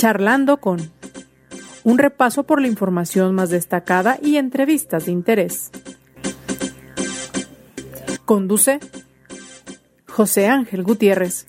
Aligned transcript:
Charlando 0.00 0.56
con 0.62 0.90
un 1.84 1.98
repaso 1.98 2.44
por 2.44 2.62
la 2.62 2.68
información 2.68 3.34
más 3.34 3.50
destacada 3.50 4.18
y 4.22 4.38
entrevistas 4.38 5.04
de 5.04 5.12
interés. 5.12 5.70
Conduce 8.24 8.80
José 10.08 10.48
Ángel 10.48 10.84
Gutiérrez. 10.84 11.48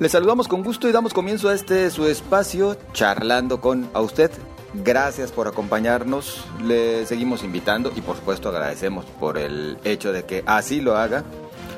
Les 0.00 0.12
saludamos 0.12 0.48
con 0.48 0.62
gusto 0.62 0.88
y 0.88 0.92
damos 0.92 1.12
comienzo 1.12 1.50
a 1.50 1.54
este 1.54 1.90
su 1.90 2.06
espacio 2.06 2.78
charlando 2.94 3.60
con 3.60 3.90
a 3.92 4.00
usted. 4.00 4.30
Gracias 4.72 5.30
por 5.30 5.46
acompañarnos, 5.46 6.46
le 6.64 7.04
seguimos 7.04 7.44
invitando 7.44 7.92
y 7.94 8.00
por 8.00 8.16
supuesto 8.16 8.48
agradecemos 8.48 9.04
por 9.20 9.36
el 9.36 9.76
hecho 9.84 10.10
de 10.10 10.24
que 10.24 10.42
así 10.46 10.80
lo 10.80 10.96
haga 10.96 11.22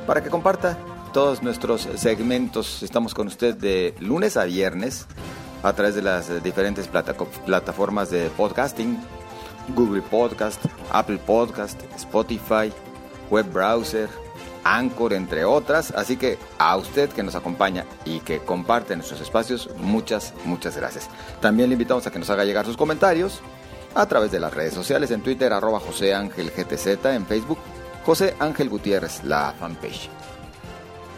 para 0.06 0.22
que 0.22 0.30
comparta 0.30 0.78
todos 1.16 1.42
nuestros 1.42 1.88
segmentos. 1.96 2.82
Estamos 2.82 3.14
con 3.14 3.28
usted 3.28 3.54
de 3.54 3.94
lunes 4.00 4.36
a 4.36 4.44
viernes 4.44 5.06
a 5.62 5.72
través 5.72 5.94
de 5.94 6.02
las 6.02 6.42
diferentes 6.42 6.90
plataformas 7.46 8.10
de 8.10 8.28
podcasting, 8.36 8.98
Google 9.74 10.02
Podcast, 10.02 10.62
Apple 10.92 11.16
Podcast, 11.16 11.80
Spotify, 11.96 12.70
web 13.30 13.50
browser, 13.50 14.10
Anchor, 14.62 15.14
entre 15.14 15.46
otras. 15.46 15.90
Así 15.92 16.18
que 16.18 16.36
a 16.58 16.76
usted 16.76 17.08
que 17.08 17.22
nos 17.22 17.34
acompaña 17.34 17.86
y 18.04 18.20
que 18.20 18.40
comparte 18.40 18.94
nuestros 18.94 19.22
espacios, 19.22 19.70
muchas, 19.78 20.34
muchas 20.44 20.76
gracias. 20.76 21.08
También 21.40 21.70
le 21.70 21.76
invitamos 21.76 22.06
a 22.06 22.10
que 22.10 22.18
nos 22.18 22.28
haga 22.28 22.44
llegar 22.44 22.66
sus 22.66 22.76
comentarios 22.76 23.40
a 23.94 24.04
través 24.04 24.32
de 24.32 24.40
las 24.40 24.52
redes 24.52 24.74
sociales, 24.74 25.10
en 25.10 25.22
Twitter, 25.22 25.50
arroba 25.50 25.80
José 25.80 26.12
Ángel 26.12 26.50
GTZ, 26.54 27.06
en 27.06 27.24
Facebook, 27.24 27.58
José 28.04 28.36
Ángel 28.38 28.68
Gutiérrez, 28.68 29.24
la 29.24 29.54
fanpage. 29.58 30.10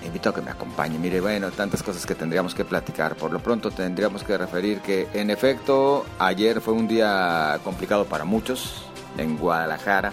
Invito 0.04 0.30
a 0.30 0.34
que 0.34 0.40
me 0.40 0.50
acompañe. 0.50 0.98
Mire, 0.98 1.20
bueno, 1.20 1.50
tantas 1.50 1.82
cosas 1.82 2.06
que 2.06 2.14
tendríamos 2.14 2.54
que 2.54 2.64
platicar. 2.64 3.16
Por 3.16 3.32
lo 3.32 3.40
pronto 3.40 3.70
tendríamos 3.70 4.22
que 4.22 4.38
referir 4.38 4.80
que, 4.80 5.08
en 5.12 5.30
efecto, 5.30 6.06
ayer 6.18 6.60
fue 6.60 6.74
un 6.74 6.86
día 6.86 7.58
complicado 7.64 8.04
para 8.04 8.24
muchos 8.24 8.84
en 9.16 9.36
Guadalajara, 9.36 10.12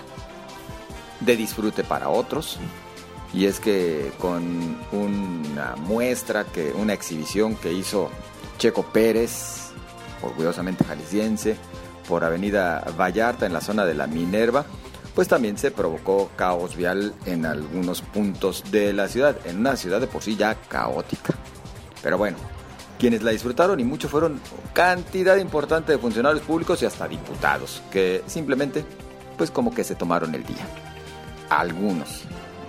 de 1.20 1.36
disfrute 1.38 1.84
para 1.84 2.10
otros 2.10 2.60
y 3.36 3.46
es 3.46 3.60
que 3.60 4.12
con 4.18 4.78
una 4.94 5.76
muestra, 5.76 6.46
que, 6.46 6.72
una 6.72 6.94
exhibición 6.94 7.56
que 7.56 7.74
hizo 7.74 8.10
Checo 8.58 8.84
Pérez, 8.84 9.72
orgullosamente 10.22 10.86
jalisciense, 10.86 11.58
por 12.08 12.24
Avenida 12.24 12.86
Vallarta 12.98 13.46
en 13.46 13.52
la 13.52 13.60
zona 13.60 13.86
de 13.86 13.94
la 13.94 14.08
Minerva, 14.08 14.66
pues 15.16 15.28
también 15.28 15.58
se 15.58 15.72
provocó 15.72 16.30
caos 16.36 16.76
vial 16.76 17.14
en 17.26 17.46
algunos 17.46 18.02
puntos 18.02 18.64
de 18.70 18.94
la 18.94 19.08
ciudad, 19.08 19.38
en 19.46 19.60
una 19.60 19.78
ciudad 19.78 20.02
de 20.02 20.08
por 20.08 20.22
sí 20.22 20.36
ya 20.36 20.56
caótica. 20.56 21.34
Pero 22.04 22.18
bueno, 22.18 22.38
quienes 23.00 23.24
la 23.24 23.32
disfrutaron 23.32 23.80
y 23.80 23.86
mucho 23.86 24.10
fueron 24.10 24.40
cantidad 24.74 25.38
importante 25.38 25.94
de 25.94 25.98
funcionarios 25.98 26.44
públicos 26.44 26.82
y 26.84 26.86
hasta 26.86 27.08
diputados, 27.08 27.82
que 27.92 28.24
simplemente 28.28 28.86
pues 29.38 29.52
como 29.52 29.74
que 29.74 29.84
se 29.84 29.96
tomaron 29.96 30.36
el 30.36 30.46
día. 30.46 30.68
Algunos, 31.50 32.24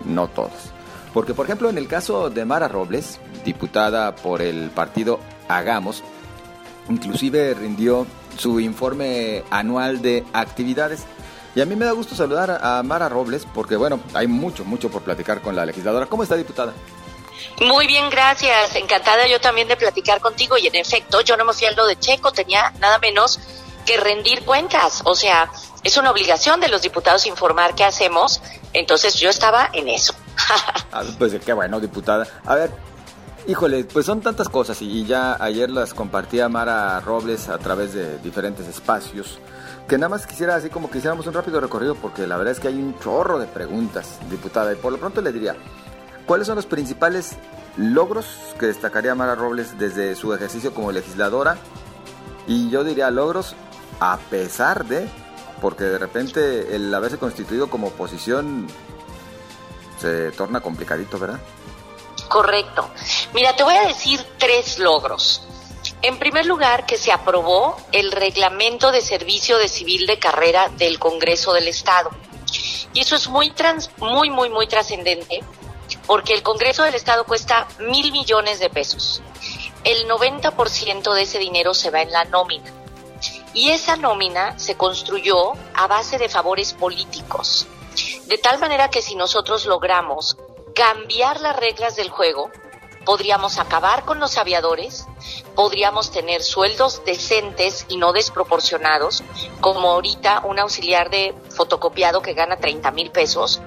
no 0.05 0.29
todos. 0.29 0.73
Porque, 1.13 1.35
por 1.35 1.47
ejemplo, 1.47 1.71
en 1.71 1.79
el 1.79 1.89
caso 1.89 2.31
de 2.31 2.45
Mara 2.45 2.69
Robles, 2.69 3.19
diputada 3.45 4.15
por 4.15 4.43
el 4.43 4.71
partido 4.71 5.19
Hagamos, 5.49 6.05
inclusive 6.89 7.55
rindió 7.55 8.07
su 8.37 8.61
informe 8.61 9.43
anual 9.51 10.03
de 10.03 10.25
actividades. 10.33 11.07
Y 11.57 11.62
a 11.62 11.65
mí 11.65 11.75
me 11.75 11.87
da 11.87 11.93
gusto 11.93 12.15
saludar 12.15 12.61
a 12.62 12.83
Mara 12.83 13.09
Robles 13.09 13.47
porque, 13.55 13.77
bueno, 13.77 13.99
hay 14.12 14.27
mucho, 14.27 14.62
mucho 14.67 14.91
por 14.91 15.01
platicar 15.01 15.41
con 15.41 15.57
la 15.57 15.65
legisladora. 15.65 16.05
¿Cómo 16.05 16.23
está, 16.23 16.37
diputada? 16.37 16.75
Muy 17.62 17.87
bien, 17.87 18.11
gracias. 18.11 18.77
Encantada 18.77 19.27
yo 19.27 19.41
también 19.41 19.67
de 19.67 19.75
platicar 19.79 20.21
contigo. 20.21 20.59
Y 20.59 20.67
en 20.67 20.75
efecto, 20.75 21.23
yo 21.23 21.34
no 21.34 21.47
me 21.47 21.55
fui 21.55 21.67
a 21.67 21.73
lo 21.73 21.87
de 21.87 21.99
Checo, 21.99 22.31
tenía 22.31 22.75
nada 22.79 22.99
menos 22.99 23.41
que 23.87 23.97
rendir 23.97 24.45
cuentas. 24.45 25.01
O 25.05 25.15
sea, 25.15 25.50
es 25.83 25.97
una 25.97 26.11
obligación 26.11 26.61
de 26.61 26.69
los 26.69 26.83
diputados 26.83 27.25
informar 27.25 27.75
qué 27.75 27.84
hacemos. 27.84 28.43
Entonces 28.75 29.15
yo 29.15 29.31
estaba 29.31 29.71
en 29.73 29.88
eso. 29.88 30.15
Ah, 30.93 31.03
pues 31.19 31.34
qué 31.43 31.53
bueno, 31.55 31.81
diputada. 31.81 32.27
A 32.44 32.55
ver, 32.55 32.71
híjole, 33.47 33.84
pues 33.84 34.05
son 34.05 34.21
tantas 34.21 34.49
cosas 34.50 34.81
y 34.83 35.05
ya 35.05 35.37
ayer 35.43 35.71
las 35.71 35.94
compartía 35.94 36.49
Mara 36.50 37.00
Robles 37.00 37.49
a 37.49 37.59
través 37.59 37.94
de 37.94 38.19
diferentes 38.19 38.67
espacios. 38.67 39.38
Que 39.89 39.99
nada 39.99 40.09
más 40.09 40.27
quisiera 40.27 40.57
así 40.57 40.69
como 40.69 40.91
que 40.91 40.99
hiciéramos 40.99 41.27
un 41.27 41.35
rápido 41.35 41.61
recorrido 41.61 41.95
porque 41.95 42.27
la 42.27 42.37
verdad 42.37 42.53
es 42.53 42.61
que 42.61 42.69
hay 42.69 42.75
un 42.75 42.99
chorro 42.99 43.39
de 43.39 43.47
preguntas, 43.47 44.19
diputada. 44.29 44.73
Y 44.73 44.77
por 44.77 44.93
lo 44.93 44.99
pronto 44.99 45.21
le 45.21 45.33
diría, 45.33 45.57
¿cuáles 46.27 46.49
son 46.49 46.57
los 46.57 46.67
principales 46.67 47.37
logros 47.77 48.27
que 48.59 48.67
destacaría 48.67 49.15
Mara 49.15 49.37
Robles 49.37 49.79
desde 49.79 50.17
su 50.17 50.35
ejercicio 50.35 50.75
como 50.75 50.91
legisladora? 50.91 51.57
Y 52.49 52.69
yo 52.71 52.83
diría 52.83 53.11
logros 53.11 53.55
a 54.01 54.19
pesar 54.31 54.87
de, 54.87 55.09
porque 55.61 55.85
de 55.85 55.99
repente 55.99 56.75
el 56.75 56.93
haberse 56.93 57.19
constituido 57.19 57.71
como 57.71 57.89
oposición 57.89 58.67
se 60.01 60.33
torna 60.33 60.61
complicadito, 60.61 61.19
¿verdad? 61.19 61.41
Correcto. 62.29 62.91
Mira, 63.35 63.55
te 63.55 63.63
voy 63.63 63.75
a 63.75 63.87
decir 63.87 64.21
tres 64.39 64.79
logros. 64.79 65.46
En 66.06 66.21
primer 66.21 66.47
lugar, 66.47 66.87
que 66.87 66.99
se 66.99 67.11
aprobó 67.11 67.77
el 67.91 68.12
reglamento 68.12 68.93
de 68.93 69.00
servicio 69.00 69.59
de 69.59 69.67
civil 69.67 70.06
de 70.06 70.21
carrera 70.21 70.69
del 70.69 71.00
Congreso 71.00 71.53
del 71.53 71.67
Estado. 71.67 72.11
Y 72.93 73.00
eso 73.00 73.17
es 73.17 73.27
muy, 73.27 73.50
trans, 73.50 73.91
muy, 73.99 74.31
muy, 74.31 74.49
muy 74.49 74.69
trascendente, 74.69 75.43
porque 76.06 76.33
el 76.33 76.44
Congreso 76.44 76.84
del 76.84 76.94
Estado 76.94 77.25
cuesta 77.25 77.67
mil 77.81 78.12
millones 78.12 78.61
de 78.61 78.71
pesos. 78.71 79.21
El 79.83 80.09
90% 80.09 81.12
de 81.12 81.22
ese 81.22 81.41
dinero 81.41 81.75
se 81.75 81.91
va 81.91 82.03
en 82.03 82.12
la 82.12 82.25
nómina. 82.25 82.73
Y 83.53 83.71
esa 83.71 83.97
nómina 83.97 84.56
se 84.61 84.77
construyó 84.77 85.55
a 85.75 85.88
base 85.88 86.19
de 86.19 86.28
favores 86.28 86.73
políticos. 86.73 87.67
De 88.27 88.38
tal 88.38 88.61
manera 88.61 88.91
que 88.91 89.03
si 89.03 89.17
nosotros 89.17 89.67
logramos 89.67 90.37
cambiar 90.73 91.41
las 91.41 91.56
reglas 91.56 91.97
del 91.97 92.11
juego, 92.11 92.53
podríamos 93.05 93.59
acabar 93.59 94.05
con 94.05 94.21
los 94.21 94.38
aviadores, 94.38 95.06
podríamos 95.56 96.12
tener 96.12 96.43
sueldos 96.43 97.03
decentes 97.05 97.87
y 97.89 97.97
no 97.97 98.12
desproporcionados, 98.12 99.25
como 99.61 99.91
ahorita 99.91 100.43
un 100.44 100.61
auxiliar 100.61 101.11
de 101.11 101.34
fotocopiado 101.50 102.22
que 102.22 102.34
gana 102.34 102.59
30 102.59 102.91
mil 102.93 103.11
pesos, 103.11 103.61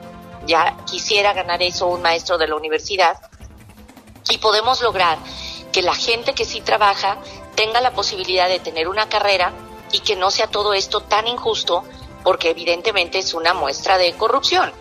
ya 0.45 0.77
quisiera 0.85 1.33
ganar 1.33 1.61
eso 1.61 1.87
un 1.87 2.01
maestro 2.01 2.37
de 2.37 2.47
la 2.47 2.55
universidad, 2.55 3.19
y 4.29 4.37
podemos 4.37 4.81
lograr 4.81 5.17
que 5.71 5.81
la 5.81 5.95
gente 5.95 6.33
que 6.33 6.45
sí 6.45 6.61
trabaja 6.61 7.17
tenga 7.55 7.81
la 7.81 7.91
posibilidad 7.91 8.47
de 8.47 8.59
tener 8.59 8.87
una 8.87 9.09
carrera 9.09 9.51
y 9.91 9.99
que 10.01 10.15
no 10.15 10.31
sea 10.31 10.47
todo 10.47 10.73
esto 10.73 11.01
tan 11.01 11.27
injusto 11.27 11.83
porque 12.23 12.51
evidentemente 12.51 13.19
es 13.19 13.33
una 13.33 13.53
muestra 13.53 13.97
de 13.97 14.13
corrupción. 14.13 14.71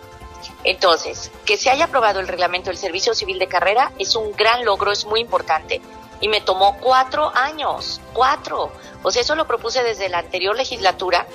Entonces, 0.63 1.31
que 1.45 1.57
se 1.57 1.69
haya 1.69 1.85
aprobado 1.85 2.19
el 2.19 2.27
reglamento 2.27 2.69
del 2.69 2.77
Servicio 2.77 3.15
Civil 3.15 3.39
de 3.39 3.47
Carrera 3.47 3.91
es 3.97 4.15
un 4.15 4.31
gran 4.33 4.65
logro, 4.65 4.91
es 4.91 5.05
muy 5.05 5.19
importante. 5.19 5.81
Y 6.21 6.27
me 6.27 6.41
tomó 6.41 6.77
cuatro 6.77 7.31
años, 7.35 8.01
cuatro. 8.13 8.71
Sea, 9.09 9.21
eso 9.21 9.35
lo 9.35 9.47
propuse 9.47 9.83
desde 9.83 10.09
la 10.09 10.19
anterior 10.19 10.55
legislatura 10.55 11.25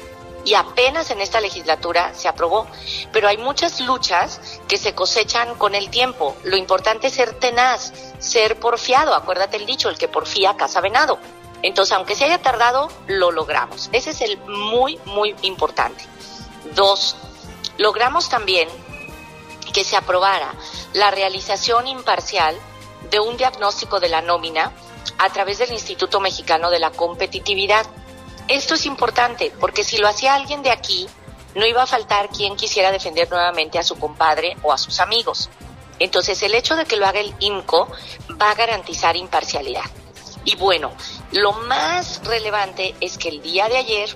y 0.45 0.55
apenas 0.55 1.11
en 1.11 1.21
esta 1.21 1.41
legislatura 1.41 2.13
se 2.15 2.29
aprobó. 2.29 2.67
Pero 3.13 3.29
hay 3.29 3.39
muchas 3.39 3.81
luchas 3.81 4.41
que 4.69 4.77
se 4.77 4.95
cosechan 4.95 5.55
con 5.55 5.75
el 5.75 5.89
tiempo. 5.91 6.37
Lo 6.45 6.57
importante 6.57 7.07
es 7.07 7.15
ser 7.15 7.33
tenaz, 7.39 7.93
ser 8.19 8.59
porfiado. 8.59 9.15
Acuérdate 9.15 9.57
el 9.57 9.67
dicho, 9.67 9.89
el 9.89 9.99
que 9.99 10.09
porfía 10.09 10.57
caza 10.57 10.81
venado. 10.81 11.19
Entonces, 11.63 11.95
aunque 11.95 12.15
se 12.15 12.27
haya 12.27 12.43
tardado, 12.43 12.91
lo 13.07 13.31
logramos. 13.31 13.89
Ese 13.93 14.11
es 14.11 14.21
el 14.21 14.39
muy, 14.39 15.01
muy 15.07 15.35
importante. 15.43 16.05
Dos, 16.75 17.17
logramos 17.79 18.29
también 18.29 18.69
que 19.73 19.83
se 19.83 19.97
aprobara 19.97 20.55
la 20.93 21.11
realización 21.11 21.87
imparcial 21.87 22.55
de 23.11 23.21
un 23.21 23.37
diagnóstico 23.37 24.01
de 24.01 24.09
la 24.09 24.23
nómina 24.23 24.73
a 25.19 25.31
través 25.31 25.59
del 25.59 25.73
Instituto 25.73 26.21
Mexicano 26.21 26.71
de 26.71 26.79
la 26.79 26.91
Competitividad. 26.91 27.87
Esto 28.49 28.75
es 28.75 28.87
importante 28.87 29.53
porque 29.61 29.85
si 29.85 29.99
lo 29.99 30.09
hacía 30.09 30.35
alguien 30.35 30.63
de 30.63 30.71
aquí, 30.71 31.07
no 31.55 31.67
iba 31.67 31.83
a 31.83 31.87
faltar 31.87 32.31
quien 32.31 32.57
quisiera 32.57 32.91
defender 32.91 33.31
nuevamente 33.31 33.79
a 33.79 33.85
su 33.85 33.99
compadre 33.99 34.57
o 34.63 34.73
a 34.73 34.79
sus 34.79 35.01
amigos. 35.01 35.51
Entonces 35.99 36.43
el 36.43 36.55
hecho 36.55 36.77
de 36.77 36.85
que 36.85 36.97
lo 36.97 37.07
haga 37.07 37.21
el 37.21 37.35
INCO 37.39 37.89
va 38.41 38.51
a 38.51 38.55
garantizar 38.55 39.17
imparcialidad. 39.17 39.85
Y 40.45 40.57
bueno, 40.57 40.93
lo 41.33 41.53
más 41.53 42.21
relevante 42.25 42.95
es 43.01 43.17
que 43.17 43.29
el 43.29 43.41
día 43.41 43.69
de 43.69 43.79
ayer, 43.79 44.11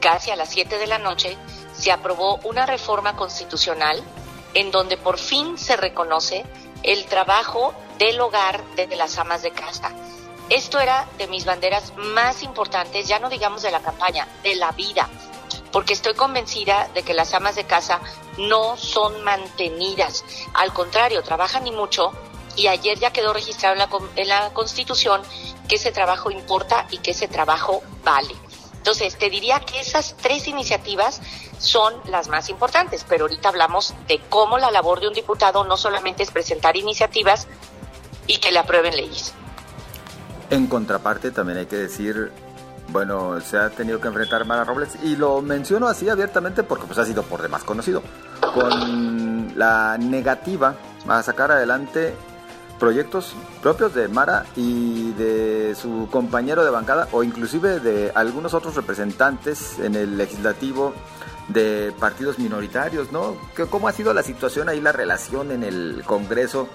casi 0.00 0.30
a 0.30 0.36
las 0.36 0.50
7 0.50 0.78
de 0.78 0.86
la 0.86 0.98
noche, 0.98 1.36
se 1.76 1.92
aprobó 1.92 2.36
una 2.44 2.64
reforma 2.64 3.16
constitucional 3.16 4.02
en 4.54 4.70
donde 4.70 4.96
por 4.96 5.18
fin 5.18 5.58
se 5.58 5.76
reconoce 5.76 6.46
el 6.82 7.04
trabajo 7.06 7.74
del 7.98 8.20
hogar 8.20 8.64
de 8.74 8.94
las 8.96 9.18
amas 9.18 9.42
de 9.42 9.52
casa. 9.52 9.92
Esto 10.48 10.78
era 10.78 11.08
de 11.18 11.26
mis 11.26 11.44
banderas 11.44 11.92
más 11.96 12.42
importantes, 12.42 13.08
ya 13.08 13.18
no 13.18 13.28
digamos 13.28 13.62
de 13.62 13.72
la 13.72 13.80
campaña, 13.80 14.28
de 14.44 14.54
la 14.54 14.70
vida, 14.72 15.08
porque 15.72 15.92
estoy 15.92 16.14
convencida 16.14 16.88
de 16.94 17.02
que 17.02 17.14
las 17.14 17.34
amas 17.34 17.56
de 17.56 17.64
casa 17.64 18.00
no 18.38 18.76
son 18.76 19.24
mantenidas, 19.24 20.24
al 20.54 20.72
contrario, 20.72 21.22
trabajan 21.22 21.66
y 21.66 21.72
mucho 21.72 22.12
y 22.54 22.68
ayer 22.68 22.98
ya 22.98 23.12
quedó 23.12 23.32
registrado 23.32 23.74
en 23.74 23.78
la, 23.80 23.88
en 24.16 24.28
la 24.28 24.52
Constitución 24.52 25.22
que 25.68 25.76
ese 25.76 25.92
trabajo 25.92 26.30
importa 26.30 26.86
y 26.90 26.98
que 26.98 27.10
ese 27.10 27.28
trabajo 27.28 27.82
vale. 28.02 28.34
Entonces, 28.86 29.18
te 29.18 29.30
diría 29.30 29.60
que 29.60 29.80
esas 29.80 30.16
tres 30.16 30.46
iniciativas 30.46 31.20
son 31.58 31.94
las 32.04 32.28
más 32.28 32.48
importantes, 32.48 33.04
pero 33.08 33.24
ahorita 33.24 33.48
hablamos 33.48 33.94
de 34.06 34.20
cómo 34.28 34.58
la 34.58 34.70
labor 34.70 35.00
de 35.00 35.08
un 35.08 35.14
diputado 35.14 35.64
no 35.64 35.76
solamente 35.76 36.22
es 36.22 36.30
presentar 36.30 36.76
iniciativas 36.76 37.48
y 38.26 38.38
que 38.38 38.50
le 38.50 38.58
aprueben 38.58 38.96
leyes. 38.96 39.32
En 40.50 40.66
contraparte, 40.66 41.30
también 41.30 41.58
hay 41.58 41.66
que 41.66 41.76
decir, 41.76 42.30
bueno, 42.88 43.40
se 43.40 43.58
ha 43.58 43.70
tenido 43.70 44.00
que 44.00 44.08
enfrentar 44.08 44.44
Mara 44.44 44.64
Robles, 44.64 44.96
y 45.02 45.16
lo 45.16 45.42
menciono 45.42 45.88
así 45.88 46.08
abiertamente 46.08 46.62
porque 46.62 46.86
pues 46.86 46.98
ha 46.98 47.04
sido 47.04 47.22
por 47.22 47.42
demás 47.42 47.64
conocido, 47.64 48.02
con 48.54 49.52
la 49.56 49.96
negativa 49.98 50.76
a 51.08 51.22
sacar 51.22 51.50
adelante 51.50 52.14
proyectos 52.78 53.34
propios 53.62 53.94
de 53.94 54.06
Mara 54.08 54.44
y 54.54 55.12
de 55.12 55.74
su 55.74 56.08
compañero 56.10 56.64
de 56.64 56.70
bancada 56.70 57.08
o 57.12 57.22
inclusive 57.22 57.80
de 57.80 58.12
algunos 58.14 58.54
otros 58.54 58.74
representantes 58.74 59.78
en 59.78 59.94
el 59.94 60.18
legislativo 60.18 60.94
de 61.48 61.94
partidos 61.98 62.38
minoritarios, 62.38 63.12
¿no? 63.12 63.36
¿Cómo 63.70 63.88
ha 63.88 63.92
sido 63.92 64.12
la 64.12 64.22
situación 64.22 64.68
ahí, 64.68 64.80
la 64.80 64.92
relación 64.92 65.52
en 65.52 65.64
el 65.64 66.02
Congreso 66.04 66.68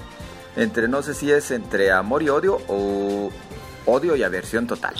entre, 0.56 0.88
no 0.88 1.02
sé 1.02 1.14
si 1.14 1.32
es 1.32 1.52
entre 1.52 1.92
amor 1.92 2.24
y 2.24 2.30
odio 2.30 2.60
o 2.68 3.30
odio 3.86 4.16
y 4.16 4.24
aversión 4.24 4.68
total? 4.68 4.96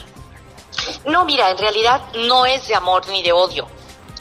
No, 1.06 1.26
mira, 1.26 1.52
en 1.52 1.58
realidad 1.58 2.02
no 2.28 2.46
es 2.46 2.68
de 2.68 2.76
amor 2.76 3.08
ni 3.10 3.22
de 3.24 3.32
odio, 3.32 3.68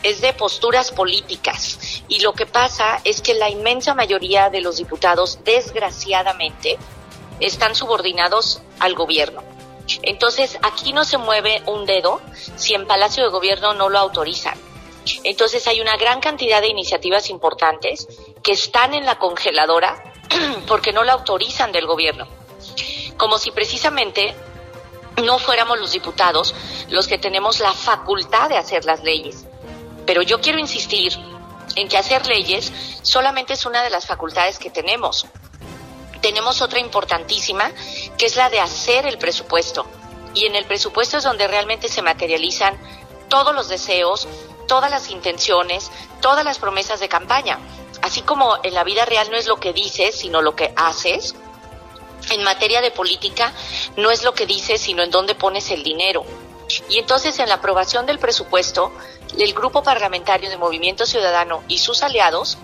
es 0.03 0.21
de 0.21 0.32
posturas 0.32 0.91
políticas. 0.91 2.03
Y 2.09 2.21
lo 2.21 2.32
que 2.32 2.47
pasa 2.47 3.00
es 3.05 3.21
que 3.23 3.35
la 3.35 3.50
inmensa 3.50 3.94
mayoría 3.94 4.50
de 4.50 4.61
los 4.61 4.77
diputados, 4.77 5.38
desgraciadamente, 5.44 6.79
están 7.38 7.75
subordinados 7.75 8.62
al 8.79 8.94
gobierno. 8.94 9.43
Entonces, 10.03 10.59
aquí 10.62 10.93
no 10.93 11.05
se 11.05 11.19
mueve 11.19 11.62
un 11.67 11.87
dedo 11.87 12.21
si 12.56 12.75
en 12.75 12.87
Palacio 12.87 13.25
de 13.25 13.31
Gobierno 13.31 13.75
no 13.75 13.88
lo 13.88 13.99
autorizan. 13.99 14.59
Entonces, 15.25 15.67
hay 15.67 15.81
una 15.81 15.97
gran 15.97 16.21
cantidad 16.21 16.61
de 16.61 16.69
iniciativas 16.69 17.31
importantes 17.31 18.06
que 18.43 18.53
están 18.53 18.94
en 18.94 19.05
la 19.05 19.19
congeladora 19.19 20.10
porque 20.67 20.93
no 20.93 21.05
la 21.05 21.12
autorizan 21.12 21.73
del 21.73 21.87
gobierno. 21.87 22.27
Como 23.17 23.38
si 23.38 23.50
precisamente 23.50 24.35
no 25.23 25.38
fuéramos 25.38 25.79
los 25.79 25.93
diputados 25.93 26.55
los 26.88 27.06
que 27.06 27.19
tenemos 27.19 27.61
la 27.61 27.73
facultad 27.73 28.49
de 28.49 28.56
hacer 28.56 28.85
las 28.85 29.03
leyes. 29.03 29.44
Pero 30.06 30.23
yo 30.23 30.41
quiero 30.41 30.59
insistir 30.59 31.12
en 31.77 31.88
que 31.88 31.99
hacer 31.99 32.27
leyes 32.27 32.73
solamente 33.03 33.55
es 33.55 33.65
una 33.65 33.82
de 33.82 33.91
las 33.91 34.06
facultades 34.06 34.59
que 34.59 34.71
tenemos. 34.71 35.27
Tenemos 36.21 36.61
otra 36.61 36.81
importantísima, 36.81 37.71
que 38.19 38.26
es 38.26 38.37
la 38.37 38.50
de 38.50 38.61
hacer 38.61 39.06
el 39.06 39.19
presupuesto. 39.19 39.87
Y 40.35 40.47
en 40.47 40.55
el 40.55 40.65
presupuesto 40.65 41.19
es 41.19 41.25
donde 41.25 41.49
realmente 41.49 41.88
se 41.88 42.03
materializan 42.03 42.79
todos 43.29 43.55
los 43.55 43.69
deseos, 43.69 44.29
todas 44.69 44.91
las 44.91 45.11
intenciones, 45.11 45.91
todas 46.21 46.44
las 46.44 46.59
promesas 46.59 47.00
de 47.00 47.09
campaña. 47.09 47.59
Así 48.02 48.23
como 48.23 48.58
en 48.62 48.75
la 48.75 48.85
vida 48.85 49.05
real 49.05 49.31
no 49.31 49.37
es 49.37 49.47
lo 49.47 49.56
que 49.61 49.73
dices, 49.73 50.19
sino 50.19 50.43
lo 50.43 50.56
que 50.56 50.73
haces, 50.76 51.35
en 52.31 52.43
materia 52.43 52.81
de 52.81 52.91
política 52.91 53.52
no 53.97 54.11
es 54.11 54.23
lo 54.23 54.35
que 54.35 54.47
dices, 54.47 54.81
sino 54.81 55.02
en 55.02 55.11
dónde 55.11 55.35
pones 55.35 55.70
el 55.70 55.82
dinero. 55.82 56.25
Y 56.88 56.99
entonces 56.99 57.38
en 57.38 57.49
la 57.49 57.56
aprobación 57.56 58.06
del 58.06 58.19
presupuesto, 58.19 58.93
el 59.38 59.52
grupo 59.55 59.82
parlamentario 59.82 60.50
de 60.50 60.56
Movimiento 60.56 61.06
Ciudadano 61.06 61.62
y 61.69 61.79
sus 61.79 62.02
aliados 62.02 62.58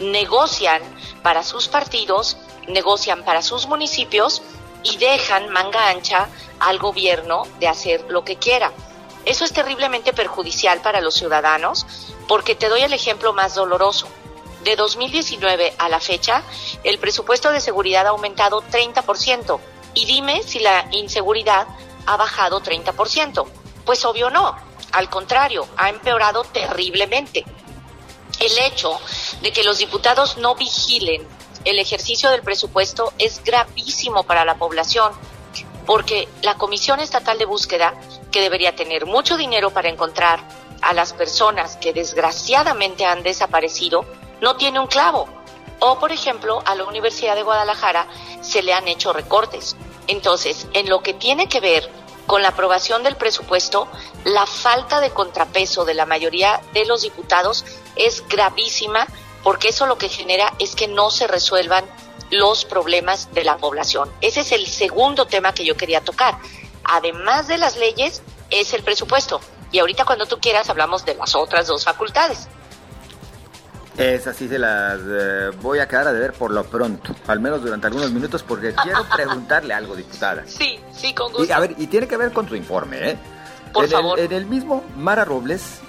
negocian 0.00 0.82
para 1.22 1.42
sus 1.42 1.68
partidos, 1.68 2.36
negocian 2.68 3.24
para 3.24 3.42
sus 3.42 3.66
municipios 3.66 4.42
y 4.82 4.98
dejan 4.98 5.48
manga 5.48 5.88
ancha 5.88 6.28
al 6.60 6.78
gobierno 6.78 7.44
de 7.60 7.68
hacer 7.68 8.04
lo 8.08 8.24
que 8.24 8.36
quiera. 8.36 8.72
Eso 9.24 9.44
es 9.44 9.52
terriblemente 9.52 10.12
perjudicial 10.12 10.80
para 10.80 11.00
los 11.00 11.14
ciudadanos 11.14 11.86
porque 12.28 12.54
te 12.54 12.68
doy 12.68 12.82
el 12.82 12.92
ejemplo 12.92 13.32
más 13.32 13.54
doloroso. 13.54 14.06
De 14.66 14.74
2019 14.74 15.74
a 15.78 15.88
la 15.88 16.00
fecha, 16.00 16.42
el 16.82 16.98
presupuesto 16.98 17.52
de 17.52 17.60
seguridad 17.60 18.04
ha 18.08 18.10
aumentado 18.10 18.62
30%. 18.62 19.60
Y 19.94 20.06
dime 20.06 20.42
si 20.42 20.58
la 20.58 20.88
inseguridad 20.90 21.68
ha 22.04 22.16
bajado 22.16 22.60
30%. 22.60 23.46
Pues 23.84 24.04
obvio 24.04 24.28
no, 24.28 24.56
al 24.90 25.08
contrario, 25.08 25.68
ha 25.76 25.88
empeorado 25.88 26.42
terriblemente. 26.42 27.44
El 28.40 28.58
hecho 28.58 28.98
de 29.40 29.52
que 29.52 29.62
los 29.62 29.78
diputados 29.78 30.36
no 30.36 30.56
vigilen 30.56 31.24
el 31.64 31.78
ejercicio 31.78 32.30
del 32.30 32.42
presupuesto 32.42 33.12
es 33.18 33.44
gravísimo 33.44 34.24
para 34.24 34.44
la 34.44 34.58
población, 34.58 35.12
porque 35.86 36.26
la 36.42 36.56
Comisión 36.56 36.98
Estatal 36.98 37.38
de 37.38 37.44
Búsqueda, 37.44 37.94
que 38.32 38.40
debería 38.40 38.74
tener 38.74 39.06
mucho 39.06 39.36
dinero 39.36 39.70
para 39.70 39.90
encontrar 39.90 40.40
a 40.82 40.92
las 40.92 41.12
personas 41.12 41.76
que 41.76 41.92
desgraciadamente 41.92 43.04
han 43.04 43.22
desaparecido, 43.22 44.04
no 44.40 44.56
tiene 44.56 44.80
un 44.80 44.86
clavo. 44.86 45.28
O, 45.78 45.98
por 45.98 46.12
ejemplo, 46.12 46.62
a 46.64 46.74
la 46.74 46.84
Universidad 46.84 47.34
de 47.34 47.42
Guadalajara 47.42 48.06
se 48.40 48.62
le 48.62 48.72
han 48.72 48.88
hecho 48.88 49.12
recortes. 49.12 49.76
Entonces, 50.06 50.66
en 50.72 50.88
lo 50.88 51.02
que 51.02 51.14
tiene 51.14 51.48
que 51.48 51.60
ver 51.60 51.90
con 52.26 52.42
la 52.42 52.48
aprobación 52.48 53.02
del 53.02 53.16
presupuesto, 53.16 53.88
la 54.24 54.46
falta 54.46 55.00
de 55.00 55.10
contrapeso 55.10 55.84
de 55.84 55.94
la 55.94 56.06
mayoría 56.06 56.60
de 56.72 56.86
los 56.86 57.02
diputados 57.02 57.64
es 57.94 58.26
gravísima 58.28 59.06
porque 59.42 59.68
eso 59.68 59.86
lo 59.86 59.96
que 59.96 60.08
genera 60.08 60.52
es 60.58 60.74
que 60.74 60.88
no 60.88 61.10
se 61.10 61.28
resuelvan 61.28 61.84
los 62.30 62.64
problemas 62.64 63.32
de 63.32 63.44
la 63.44 63.58
población. 63.58 64.10
Ese 64.20 64.40
es 64.40 64.50
el 64.50 64.66
segundo 64.66 65.26
tema 65.26 65.54
que 65.54 65.64
yo 65.64 65.76
quería 65.76 66.00
tocar. 66.00 66.38
Además 66.82 67.46
de 67.46 67.58
las 67.58 67.76
leyes, 67.76 68.22
es 68.50 68.72
el 68.72 68.82
presupuesto. 68.82 69.40
Y 69.70 69.78
ahorita 69.78 70.04
cuando 70.04 70.26
tú 70.26 70.38
quieras 70.40 70.68
hablamos 70.68 71.04
de 71.04 71.14
las 71.14 71.34
otras 71.36 71.68
dos 71.68 71.84
facultades. 71.84 72.48
Es 73.98 74.26
así, 74.26 74.46
se 74.46 74.58
las 74.58 75.00
eh, 75.06 75.50
voy 75.62 75.78
a 75.78 75.88
quedar 75.88 76.08
a 76.08 76.12
deber 76.12 76.34
por 76.34 76.50
lo 76.50 76.64
pronto, 76.64 77.14
al 77.26 77.40
menos 77.40 77.62
durante 77.62 77.86
algunos 77.86 78.12
minutos, 78.12 78.42
porque 78.42 78.74
quiero 78.74 79.06
preguntarle 79.14 79.72
algo, 79.72 79.96
diputada. 79.96 80.42
Sí, 80.46 80.78
sí, 80.92 81.14
con 81.14 81.28
gusto. 81.32 81.46
Y, 81.46 81.50
a 81.50 81.58
ver, 81.60 81.74
y 81.78 81.86
tiene 81.86 82.06
que 82.06 82.16
ver 82.18 82.32
con 82.32 82.46
tu 82.46 82.54
informe, 82.54 83.10
¿eh? 83.12 83.16
Por 83.72 83.84
en 83.84 83.90
favor. 83.90 84.18
El, 84.18 84.26
en 84.26 84.32
el 84.32 84.46
mismo, 84.46 84.84
Mara 84.96 85.24
Robles 85.24 85.80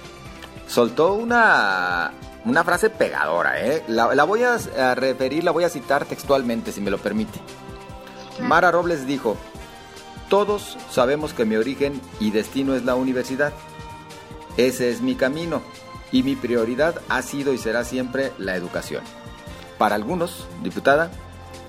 soltó 0.66 1.12
una, 1.12 2.12
una 2.46 2.64
frase 2.64 2.88
pegadora, 2.88 3.60
¿eh? 3.60 3.84
La, 3.88 4.14
la 4.14 4.24
voy 4.24 4.42
a, 4.42 4.54
a 4.54 4.94
referir, 4.94 5.44
la 5.44 5.50
voy 5.50 5.64
a 5.64 5.68
citar 5.68 6.06
textualmente, 6.06 6.72
si 6.72 6.80
me 6.80 6.90
lo 6.90 6.96
permite. 6.96 7.38
Mara 8.40 8.70
Robles 8.70 9.06
dijo, 9.06 9.36
todos 10.30 10.78
sabemos 10.90 11.34
que 11.34 11.44
mi 11.44 11.56
origen 11.56 12.00
y 12.20 12.30
destino 12.30 12.74
es 12.74 12.86
la 12.86 12.94
universidad. 12.94 13.52
Ese 14.56 14.90
es 14.90 15.02
mi 15.02 15.14
camino 15.14 15.62
y 16.12 16.22
mi 16.22 16.36
prioridad 16.36 17.00
ha 17.08 17.22
sido 17.22 17.52
y 17.52 17.58
será 17.58 17.84
siempre 17.84 18.32
la 18.38 18.54
educación. 18.56 19.02
Para 19.78 19.94
algunos, 19.94 20.46
diputada, 20.62 21.10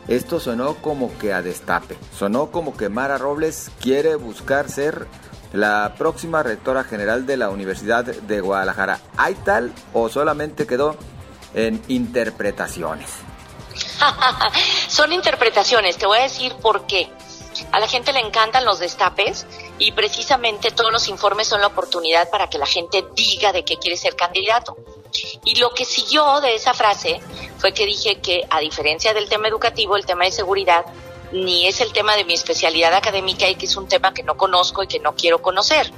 esto 0.07 0.39
sonó 0.39 0.75
como 0.75 1.15
que 1.19 1.33
a 1.33 1.41
destape, 1.41 1.97
sonó 2.17 2.51
como 2.51 2.75
que 2.75 2.89
Mara 2.89 3.17
Robles 3.17 3.71
quiere 3.79 4.15
buscar 4.15 4.69
ser 4.69 5.07
la 5.53 5.93
próxima 5.97 6.43
rectora 6.43 6.83
general 6.83 7.25
de 7.25 7.37
la 7.37 7.49
Universidad 7.49 8.05
de 8.05 8.41
Guadalajara. 8.41 8.99
¿Hay 9.17 9.35
tal 9.35 9.71
o 9.93 10.09
solamente 10.09 10.65
quedó 10.65 10.95
en 11.53 11.81
interpretaciones? 11.87 13.09
Son 14.87 15.11
interpretaciones, 15.13 15.97
te 15.97 16.05
voy 16.05 16.19
a 16.19 16.23
decir 16.23 16.55
por 16.61 16.85
qué. 16.85 17.11
A 17.71 17.79
la 17.79 17.87
gente 17.87 18.13
le 18.13 18.19
encantan 18.19 18.65
los 18.65 18.79
destapes 18.79 19.45
y 19.79 19.91
precisamente 19.93 20.71
todos 20.71 20.91
los 20.91 21.07
informes 21.07 21.47
son 21.47 21.61
la 21.61 21.67
oportunidad 21.67 22.29
para 22.29 22.49
que 22.49 22.57
la 22.57 22.65
gente 22.65 23.05
diga 23.15 23.51
de 23.51 23.63
qué 23.63 23.77
quiere 23.77 23.97
ser 23.97 24.15
candidato. 24.15 24.77
Y 25.43 25.55
lo 25.55 25.71
que 25.71 25.85
siguió 25.85 26.39
de 26.41 26.53
esa 26.53 26.73
frase 26.73 27.19
fue 27.57 27.73
que 27.73 27.85
dije 27.85 28.19
que 28.21 28.45
a 28.49 28.59
diferencia 28.59 29.13
del 29.13 29.27
tema 29.27 29.47
educativo, 29.47 29.95
el 29.95 30.05
tema 30.05 30.25
de 30.25 30.31
seguridad 30.31 30.85
ni 31.31 31.67
es 31.67 31.79
el 31.79 31.93
tema 31.93 32.15
de 32.15 32.25
mi 32.25 32.33
especialidad 32.33 32.93
académica 32.93 33.47
y 33.47 33.55
que 33.55 33.65
es 33.65 33.75
un 33.75 33.87
tema 33.87 34.13
que 34.13 34.23
no 34.23 34.35
conozco 34.35 34.83
y 34.83 34.87
que 34.87 34.99
no 34.99 35.15
quiero 35.15 35.41
conocer 35.41 35.91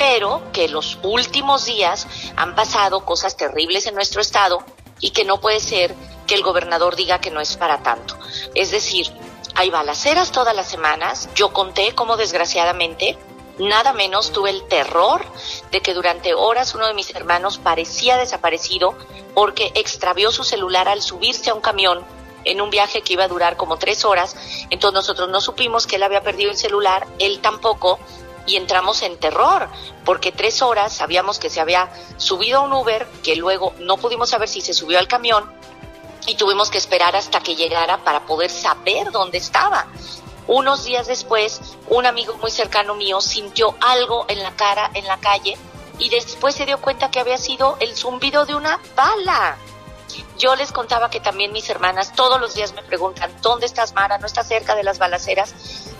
pero 0.00 0.40
que 0.54 0.66
los 0.66 0.98
últimos 1.02 1.66
días 1.66 2.06
han 2.34 2.54
pasado 2.54 3.04
cosas 3.04 3.36
terribles 3.36 3.86
en 3.86 3.94
nuestro 3.94 4.22
estado 4.22 4.64
y 4.98 5.10
que 5.10 5.26
no 5.26 5.42
puede 5.42 5.60
ser 5.60 5.94
que 6.26 6.34
el 6.34 6.42
gobernador 6.42 6.96
diga 6.96 7.20
que 7.20 7.30
no 7.30 7.38
es 7.38 7.58
para 7.58 7.82
tanto. 7.82 8.16
Es 8.54 8.70
decir, 8.70 9.12
hay 9.54 9.70
balaceras 9.70 10.32
todas 10.32 10.54
las 10.54 10.68
semanas. 10.68 11.28
Yo 11.34 11.52
conté 11.52 11.94
cómo 11.94 12.16
desgraciadamente 12.16 13.18
nada 13.58 13.92
menos 13.92 14.32
tuve 14.32 14.50
el 14.50 14.66
terror 14.68 15.24
de 15.70 15.82
que 15.82 15.94
durante 15.94 16.34
horas 16.34 16.74
uno 16.74 16.86
de 16.86 16.94
mis 16.94 17.14
hermanos 17.14 17.58
parecía 17.58 18.16
desaparecido 18.16 18.96
porque 19.34 19.72
extravió 19.74 20.32
su 20.32 20.44
celular 20.44 20.88
al 20.88 21.02
subirse 21.02 21.50
a 21.50 21.54
un 21.54 21.60
camión 21.60 22.04
en 22.44 22.60
un 22.60 22.70
viaje 22.70 23.02
que 23.02 23.12
iba 23.12 23.24
a 23.24 23.28
durar 23.28 23.56
como 23.56 23.76
tres 23.76 24.04
horas. 24.04 24.36
Entonces 24.70 24.94
nosotros 24.94 25.28
no 25.28 25.40
supimos 25.40 25.86
que 25.86 25.96
él 25.96 26.02
había 26.02 26.22
perdido 26.22 26.50
el 26.50 26.56
celular, 26.56 27.06
él 27.18 27.40
tampoco, 27.40 27.98
y 28.46 28.56
entramos 28.56 29.02
en 29.02 29.18
terror, 29.18 29.68
porque 30.04 30.32
tres 30.32 30.62
horas 30.62 30.92
sabíamos 30.92 31.38
que 31.38 31.50
se 31.50 31.60
había 31.60 31.90
subido 32.16 32.60
a 32.60 32.62
un 32.62 32.72
Uber, 32.72 33.06
que 33.22 33.36
luego 33.36 33.74
no 33.78 33.98
pudimos 33.98 34.30
saber 34.30 34.48
si 34.48 34.60
se 34.60 34.72
subió 34.72 34.98
al 34.98 35.08
camión, 35.08 35.52
y 36.30 36.36
tuvimos 36.36 36.70
que 36.70 36.78
esperar 36.78 37.16
hasta 37.16 37.40
que 37.40 37.56
llegara 37.56 38.04
para 38.04 38.24
poder 38.24 38.50
saber 38.50 39.10
dónde 39.10 39.38
estaba. 39.38 39.86
Unos 40.46 40.84
días 40.84 41.08
después, 41.08 41.60
un 41.88 42.06
amigo 42.06 42.34
muy 42.34 42.52
cercano 42.52 42.94
mío 42.94 43.20
sintió 43.20 43.74
algo 43.80 44.26
en 44.28 44.40
la 44.40 44.52
cara, 44.52 44.92
en 44.94 45.06
la 45.06 45.18
calle, 45.18 45.58
y 45.98 46.08
después 46.08 46.54
se 46.54 46.66
dio 46.66 46.80
cuenta 46.80 47.10
que 47.10 47.18
había 47.18 47.36
sido 47.36 47.76
el 47.80 47.96
zumbido 47.96 48.46
de 48.46 48.54
una 48.54 48.78
bala. 48.94 49.56
Yo 50.38 50.54
les 50.54 50.70
contaba 50.70 51.10
que 51.10 51.18
también 51.18 51.52
mis 51.52 51.68
hermanas 51.68 52.12
todos 52.14 52.40
los 52.40 52.54
días 52.54 52.74
me 52.74 52.82
preguntan, 52.84 53.32
¿dónde 53.42 53.66
estás 53.66 53.92
Mara? 53.94 54.18
¿No 54.18 54.26
estás 54.26 54.46
cerca 54.46 54.76
de 54.76 54.84
las 54.84 54.98
balaceras? 54.98 55.52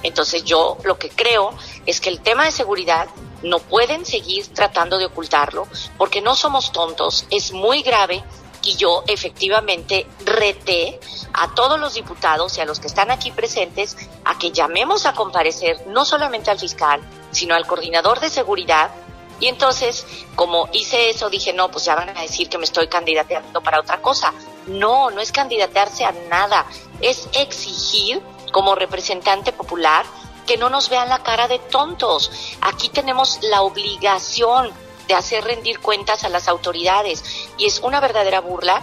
Entonces 0.05 0.45
yo 0.45 0.79
lo 0.85 0.97
que 0.97 1.11
creo 1.11 1.53
es 1.87 2.01
que 2.01 2.09
el 2.09 2.21
tema 2.21 2.45
de 2.45 2.53
seguridad 2.53 3.09
no 3.43 3.59
pueden 3.59 4.07
seguir 4.07 4.47
tratando 4.55 4.99
de 4.99 5.07
ocultarlo 5.07 5.67
porque 5.99 6.21
no 6.21 6.37
somos 6.37 6.71
tontos, 6.71 7.27
es 7.31 7.53
muy 7.53 7.83
grave 7.83 8.23
y 8.63 8.77
yo 8.77 9.05
efectivamente 9.07 10.07
reté 10.25 11.01
a 11.33 11.55
todos 11.55 11.79
los 11.81 11.95
diputados 11.95 12.57
y 12.59 12.61
a 12.61 12.65
los 12.65 12.81
que 12.81 12.87
están 12.87 13.11
aquí 13.11 13.31
presentes 13.31 13.97
a 14.25 14.39
que 14.39 14.51
llamemos 14.51 15.07
a 15.07 15.15
comparecer 15.15 15.87
no 15.87 16.05
solamente 16.05 16.51
al 16.51 16.59
fiscal, 16.59 17.01
sino 17.31 17.55
al 17.55 17.67
coordinador 17.67 18.21
de 18.21 18.29
seguridad. 18.29 18.91
Y 19.39 19.49
entonces, 19.49 20.07
como 20.35 20.69
hice 20.73 21.09
eso, 21.09 21.31
dije, 21.31 21.53
no, 21.55 21.71
pues 21.71 21.87
ya 21.87 21.95
van 21.95 22.11
a 22.11 22.21
decir 22.21 22.51
que 22.51 22.59
me 22.59 22.65
estoy 22.65 22.89
candidateando 22.89 23.63
para 23.63 23.81
otra 23.81 24.03
cosa. 24.03 24.35
No, 24.67 25.11
no 25.11 25.21
es 25.21 25.33
candidatearse 25.33 26.05
a 26.05 26.13
nada, 26.29 26.67
es 27.01 27.29
exigir 27.33 28.21
como 28.53 28.75
representante 28.75 29.53
popular 29.53 30.05
que 30.47 30.59
no 30.59 30.69
nos 30.69 30.91
vean 30.91 31.09
la 31.09 31.23
cara 31.23 31.49
de 31.49 31.59
tontos. 31.59 32.31
Aquí 32.61 32.89
tenemos 32.89 33.39
la 33.43 33.63
obligación 33.63 34.71
de 35.11 35.15
hacer 35.15 35.43
rendir 35.45 35.81
cuentas 35.81 36.25
a 36.25 36.29
las 36.29 36.49
autoridades. 36.49 37.40
Y 37.61 37.67
es 37.67 37.81
una 37.81 38.01
verdadera 38.01 38.41
burla 38.41 38.83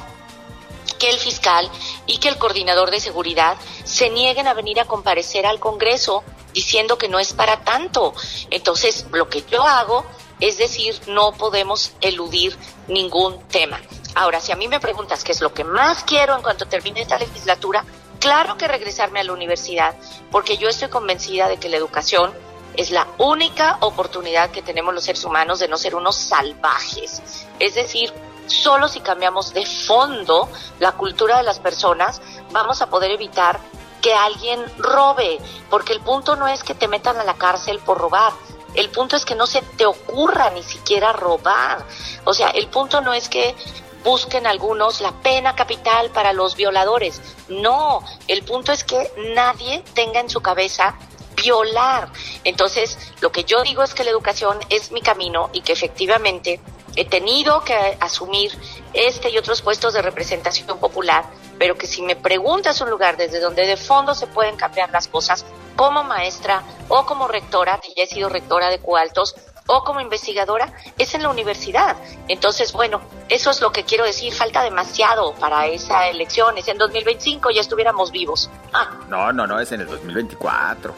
que 1.00 1.10
el 1.10 1.18
fiscal 1.18 1.70
y 2.06 2.20
que 2.20 2.30
el 2.30 2.38
coordinador 2.38 2.92
de 2.92 3.00
seguridad 3.00 3.58
se 3.84 4.10
nieguen 4.12 4.48
a 4.48 4.54
venir 4.54 4.80
a 4.80 4.86
comparecer 4.86 5.48
al 5.48 5.60
Congreso 5.60 6.24
diciendo 6.54 6.98
que 6.98 7.10
no 7.10 7.18
es 7.20 7.34
para 7.34 7.64
tanto. 7.64 8.14
Entonces, 8.52 9.08
lo 9.12 9.30
que 9.30 9.44
yo 9.50 9.64
hago 9.64 10.06
es 10.40 10.60
decir, 10.60 10.96
no 11.08 11.32
podemos 11.32 11.94
eludir 12.02 12.56
ningún 12.88 13.42
tema. 13.48 13.82
Ahora, 14.14 14.40
si 14.40 14.52
a 14.52 14.56
mí 14.56 14.68
me 14.68 14.80
preguntas 14.80 15.24
qué 15.24 15.32
es 15.32 15.42
lo 15.42 15.54
que 15.54 15.64
más 15.64 16.04
quiero 16.04 16.36
en 16.36 16.44
cuanto 16.44 16.68
termine 16.68 17.02
esta 17.02 17.18
legislatura, 17.18 17.84
claro 18.20 18.58
que 18.58 18.68
regresarme 18.68 19.20
a 19.20 19.24
la 19.24 19.34
universidad, 19.34 19.96
porque 20.30 20.58
yo 20.58 20.70
estoy 20.70 20.90
convencida 20.90 21.50
de 21.50 21.58
que 21.58 21.70
la 21.70 21.78
educación 21.78 22.32
es 22.76 22.92
la 22.92 23.08
única 23.18 23.78
oportunidad 23.82 24.52
que 24.52 24.62
tenemos 24.62 24.94
los 24.94 25.04
seres 25.04 25.24
humanos 25.24 25.58
de 25.60 25.68
no 25.68 25.78
ser 25.78 25.96
unos 25.96 26.16
salvajes. 26.16 27.24
Es 27.60 27.74
decir, 27.74 28.14
solo 28.48 28.88
si 28.88 29.02
cambiamos 29.02 29.54
de 29.54 29.66
fondo 29.66 30.50
la 30.80 30.94
cultura 30.94 31.38
de 31.38 31.44
las 31.44 31.60
personas, 31.60 32.22
vamos 32.52 32.82
a 32.82 32.90
poder 32.90 33.12
evitar 33.12 33.60
que 34.02 34.14
alguien 34.14 34.64
robe, 34.78 35.40
porque 35.70 35.94
el 35.94 36.02
punto 36.02 36.36
no 36.36 36.48
es 36.48 36.64
que 36.64 36.76
te 36.76 36.88
metan 36.88 37.18
a 37.18 37.24
la 37.24 37.36
cárcel 37.36 37.80
por 37.80 37.98
robar, 37.98 38.34
el 38.78 38.90
punto 38.90 39.16
es 39.16 39.26
que 39.26 39.36
no 39.36 39.48
se 39.48 39.62
te 39.62 39.86
ocurra 39.86 40.52
ni 40.52 40.62
siquiera 40.62 41.12
robar. 41.12 41.84
O 42.26 42.34
sea, 42.34 42.50
el 42.50 42.68
punto 42.68 43.02
no 43.02 43.12
es 43.12 43.28
que 43.28 43.56
busquen 44.04 44.46
algunos 44.46 45.02
la 45.02 45.12
pena 45.12 45.56
capital 45.56 46.12
para 46.12 46.32
los 46.32 46.56
violadores. 46.56 47.20
No, 47.50 48.04
el 48.28 48.44
punto 48.44 48.72
es 48.72 48.84
que 48.84 49.12
nadie 49.34 49.84
tenga 49.96 50.20
en 50.20 50.30
su 50.30 50.42
cabeza 50.42 50.96
violar. 51.36 52.10
Entonces, 52.44 52.98
lo 53.20 53.32
que 53.32 53.44
yo 53.44 53.64
digo 53.64 53.82
es 53.82 53.94
que 53.94 54.04
la 54.04 54.12
educación 54.12 54.60
es 54.70 54.92
mi 54.92 55.02
camino 55.02 55.50
y 55.54 55.62
que 55.62 55.74
efectivamente 55.74 56.62
he 56.98 57.06
tenido 57.06 57.64
que 57.64 57.98
asumir 58.02 58.52
este 58.92 59.30
y 59.30 59.38
otros 59.38 59.62
puestos 59.62 59.94
de 59.94 60.02
representación 60.02 60.80
popular, 60.80 61.26
pero 61.60 61.78
que 61.78 61.86
si 61.86 62.02
me 62.02 62.16
preguntas 62.16 62.82
un 62.82 62.90
lugar 62.90 63.16
desde 63.16 63.40
donde 63.40 63.66
de 63.68 63.78
fondo 63.78 64.16
se 64.16 64.26
pueden 64.28 64.58
cambiar 64.58 64.90
las 64.90 65.08
cosas, 65.08 65.46
como 65.76 66.04
maestra 66.04 66.64
o 66.90 67.06
como 67.06 67.28
rectora, 67.28 67.80
que 67.80 67.94
ya 67.96 68.04
he 68.04 68.08
sido 68.08 68.30
rectora 68.30 68.70
de 68.70 68.80
Cualtos, 68.80 69.36
o 69.68 69.84
como 69.84 70.02
investigadora, 70.02 70.74
es 70.98 71.14
en 71.14 71.22
la 71.22 71.30
universidad. 71.30 71.98
Entonces, 72.28 72.74
bueno, 72.74 73.02
eso 73.30 73.52
es 73.52 73.62
lo 73.62 73.72
que 73.72 73.84
quiero 73.84 74.06
decir, 74.06 74.34
falta 74.34 74.64
demasiado 74.64 75.34
para 75.34 75.68
esa 75.68 76.08
elección, 76.08 76.58
es 76.58 76.68
en 76.68 76.78
2025, 76.78 77.52
ya 77.52 77.62
estuviéramos 77.62 78.12
vivos. 78.12 78.50
Ah. 78.74 78.90
No, 79.08 79.32
no, 79.32 79.46
no, 79.46 79.60
es 79.60 79.72
en 79.72 79.82
el 79.82 79.88
2024. 79.88 80.94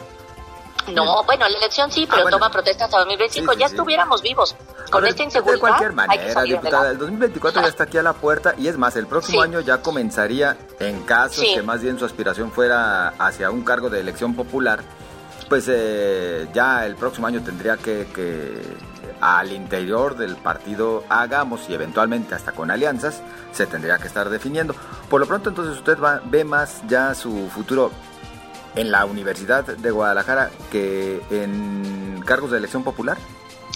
No, 0.88 1.22
bueno, 1.24 1.48
la 1.48 1.58
elección 1.58 1.92
sí, 1.92 2.06
pero 2.10 2.26
ah, 2.26 2.30
toma 2.30 2.50
protesta 2.50 2.86
hasta 2.86 2.98
2025. 2.98 3.52
ya 3.54 3.66
estuviéramos 3.66 4.22
vivos. 4.22 4.56
Con 4.90 5.06
esta 5.06 5.22
inseguridad. 5.22 5.54
De 5.54 5.60
cualquier 5.60 5.92
manera, 5.92 6.42
diputada, 6.42 6.90
el 6.90 6.98
2024 6.98 7.62
ya 7.62 7.68
está 7.68 7.84
aquí 7.84 7.98
a 7.98 8.02
la 8.02 8.12
puerta 8.12 8.54
y 8.58 8.68
es 8.68 8.76
más, 8.76 8.96
el 8.96 9.06
próximo 9.06 9.42
año 9.42 9.60
ya 9.60 9.82
comenzaría, 9.82 10.56
en 10.78 11.02
caso 11.02 11.42
que 11.42 11.62
más 11.62 11.80
bien 11.80 11.98
su 11.98 12.04
aspiración 12.04 12.50
fuera 12.50 13.08
hacia 13.18 13.50
un 13.50 13.62
cargo 13.62 13.90
de 13.90 14.00
elección 14.00 14.34
popular, 14.34 14.80
pues 15.48 15.66
eh, 15.68 16.48
ya 16.52 16.86
el 16.86 16.96
próximo 16.96 17.26
año 17.26 17.42
tendría 17.42 17.76
que, 17.76 18.06
que 18.14 18.60
al 19.20 19.52
interior 19.52 20.16
del 20.16 20.36
partido 20.36 21.04
hagamos 21.08 21.68
y 21.68 21.74
eventualmente 21.74 22.34
hasta 22.34 22.52
con 22.52 22.70
alianzas 22.70 23.22
se 23.52 23.66
tendría 23.66 23.98
que 23.98 24.08
estar 24.08 24.28
definiendo. 24.30 24.74
Por 25.08 25.20
lo 25.20 25.26
pronto 25.26 25.50
entonces 25.50 25.76
usted 25.76 25.98
va, 25.98 26.20
ve 26.24 26.44
más 26.44 26.82
ya 26.88 27.14
su 27.14 27.48
futuro 27.48 27.90
en 28.74 28.90
la 28.90 29.04
Universidad 29.04 29.64
de 29.64 29.90
Guadalajara 29.90 30.50
que 30.70 31.20
en 31.30 32.22
cargos 32.24 32.50
de 32.50 32.58
elección 32.58 32.84
popular? 32.84 33.16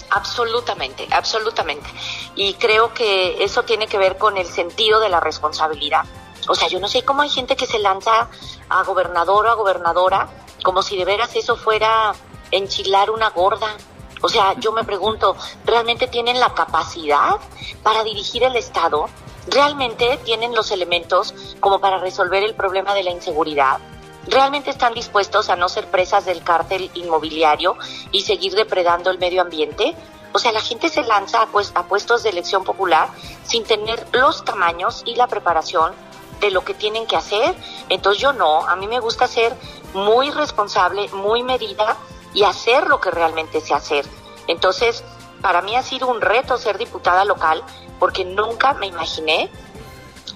Absolutamente, 0.09 1.07
absolutamente. 1.11 1.89
Y 2.35 2.53
creo 2.55 2.93
que 2.93 3.43
eso 3.43 3.63
tiene 3.63 3.87
que 3.87 3.97
ver 3.97 4.17
con 4.17 4.37
el 4.37 4.45
sentido 4.45 4.99
de 4.99 5.09
la 5.09 5.19
responsabilidad. 5.19 6.05
O 6.47 6.55
sea, 6.55 6.67
yo 6.67 6.79
no 6.79 6.87
sé 6.87 7.03
cómo 7.03 7.21
hay 7.21 7.29
gente 7.29 7.55
que 7.55 7.65
se 7.65 7.79
lanza 7.79 8.29
a 8.69 8.83
gobernador 8.83 9.47
o 9.47 9.51
a 9.51 9.55
gobernadora 9.55 10.29
como 10.63 10.81
si 10.81 10.97
de 10.97 11.05
veras 11.05 11.35
eso 11.35 11.55
fuera 11.55 12.13
enchilar 12.51 13.09
una 13.11 13.29
gorda. 13.29 13.77
O 14.21 14.29
sea, 14.29 14.53
yo 14.59 14.71
me 14.71 14.83
pregunto, 14.83 15.35
¿realmente 15.65 16.07
tienen 16.07 16.39
la 16.39 16.53
capacidad 16.53 17.37
para 17.83 18.03
dirigir 18.03 18.43
el 18.43 18.55
Estado? 18.55 19.07
¿Realmente 19.47 20.19
tienen 20.23 20.55
los 20.55 20.71
elementos 20.71 21.33
como 21.59 21.79
para 21.79 21.99
resolver 21.99 22.43
el 22.43 22.55
problema 22.55 22.93
de 22.93 23.03
la 23.03 23.11
inseguridad? 23.11 23.79
Realmente 24.27 24.69
están 24.69 24.93
dispuestos 24.93 25.49
a 25.49 25.55
no 25.55 25.69
ser 25.69 25.87
presas 25.87 26.25
del 26.25 26.43
cártel 26.43 26.89
inmobiliario 26.93 27.77
y 28.11 28.21
seguir 28.21 28.55
depredando 28.55 29.11
el 29.11 29.19
medio 29.19 29.41
ambiente? 29.41 29.95
O 30.33 30.39
sea, 30.39 30.51
la 30.51 30.61
gente 30.61 30.89
se 30.89 31.03
lanza 31.03 31.41
a, 31.41 31.83
puestos 31.83 32.23
de 32.23 32.29
elección 32.29 32.63
popular 32.63 33.09
sin 33.43 33.63
tener 33.63 34.05
los 34.11 34.43
tamaños 34.43 35.01
y 35.05 35.15
la 35.15 35.27
preparación 35.27 35.93
de 36.41 36.51
lo 36.51 36.65
que 36.65 36.73
tienen 36.73 37.07
que 37.07 37.15
hacer. 37.15 37.55
Entonces 37.87 38.21
yo 38.21 38.33
no, 38.33 38.67
a 38.67 38.75
mí 38.75 38.87
me 38.87 38.99
gusta 38.99 39.27
ser 39.27 39.55
muy 39.93 40.31
responsable, 40.31 41.07
muy 41.13 41.41
medida 41.43 41.95
y 42.33 42.43
hacer 42.43 42.87
lo 42.87 42.99
que 42.99 43.11
realmente 43.11 43.61
sé 43.61 43.73
hacer. 43.73 44.05
Entonces, 44.47 45.03
para 45.41 45.61
mí 45.61 45.75
ha 45.75 45.83
sido 45.83 46.07
un 46.07 46.21
reto 46.21 46.57
ser 46.57 46.77
diputada 46.77 47.23
local 47.23 47.63
porque 47.99 48.25
nunca 48.25 48.73
me 48.73 48.87
imaginé 48.87 49.49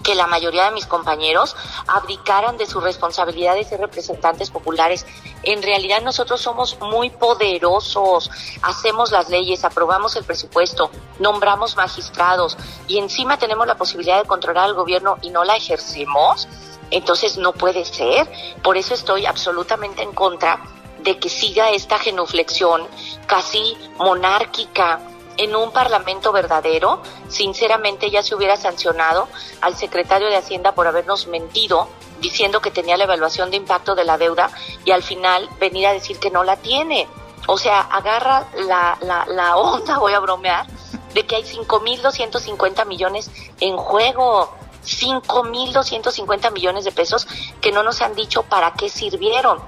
que 0.04 0.16
la 0.16 0.28
mayoría 0.28 0.66
de 0.66 0.72
mis 0.72 0.86
compañeros 0.86 1.56
abdicaran 1.88 2.58
de 2.58 2.66
su 2.66 2.80
responsabilidad 2.80 3.56
de 3.56 3.64
ser 3.64 3.80
representantes 3.80 4.50
populares. 4.50 5.06
En 5.44 5.62
realidad 5.62 6.02
nosotros 6.02 6.42
somos 6.42 6.80
muy 6.80 7.10
poderosos, 7.10 8.30
hacemos 8.62 9.12
las 9.12 9.30
leyes, 9.30 9.64
aprobamos 9.64 10.16
el 10.16 10.24
presupuesto, 10.24 10.92
nombramos 11.20 11.76
magistrados 11.76 12.58
y 12.88 12.98
encima 12.98 13.38
tenemos 13.38 13.68
la 13.68 13.76
posibilidad 13.76 14.22
de 14.22 14.28
controlar 14.28 14.66
al 14.66 14.74
gobierno 14.74 15.18
y 15.22 15.30
no 15.30 15.44
la 15.44 15.56
ejercemos. 15.56 16.48
Entonces 16.92 17.38
no 17.38 17.54
puede 17.54 17.86
ser. 17.86 18.28
Por 18.64 18.78
eso 18.78 18.94
estoy 18.94 19.26
absolutamente 19.26 20.02
en 20.02 20.12
contra 20.14 20.60
de 21.04 21.18
que 21.18 21.30
siga 21.30 21.70
esta 21.70 21.98
genuflexión 22.00 22.88
casi 23.28 23.78
monárquica 23.98 25.00
en 25.40 25.56
un 25.56 25.72
parlamento 25.72 26.34
verdadero, 26.34 27.02
sinceramente 27.30 28.12
ya 28.12 28.22
se 28.22 28.36
hubiera 28.36 28.58
sancionado 28.58 29.30
al 29.62 29.74
secretario 29.74 30.28
de 30.28 30.36
Hacienda 30.36 30.74
por 30.74 30.86
habernos 30.86 31.28
mentido 31.28 31.88
diciendo 32.20 32.60
que 32.60 32.72
tenía 32.72 32.98
la 32.98 33.06
evaluación 33.06 33.50
de 33.50 33.56
impacto 33.56 33.96
de 33.96 34.04
la 34.04 34.18
deuda 34.18 34.52
y 34.84 34.92
al 34.92 35.02
final 35.02 35.48
venir 35.58 35.88
a 35.88 35.94
decir 35.94 36.20
que 36.20 36.30
no 36.30 36.44
la 36.44 36.58
tiene. 36.58 37.08
O 37.48 37.58
sea, 37.58 37.80
agarra 37.80 38.48
la, 38.68 38.98
la, 39.00 39.26
la 39.28 39.56
onda, 39.56 39.98
voy 39.98 40.14
a 40.14 40.20
bromear, 40.20 40.68
de 41.14 41.26
que 41.26 41.38
hay 41.38 41.44
5.250 41.44 42.86
millones 42.86 43.32
en 43.62 43.78
juego. 43.78 44.54
5.250 44.86 46.52
millones 46.52 46.86
de 46.86 46.92
pesos 46.92 47.28
que 47.62 47.72
no 47.72 47.84
nos 47.84 48.02
han 48.02 48.16
dicho 48.16 48.44
para 48.44 48.74
qué 48.74 48.90
sirvieron. 48.90 49.60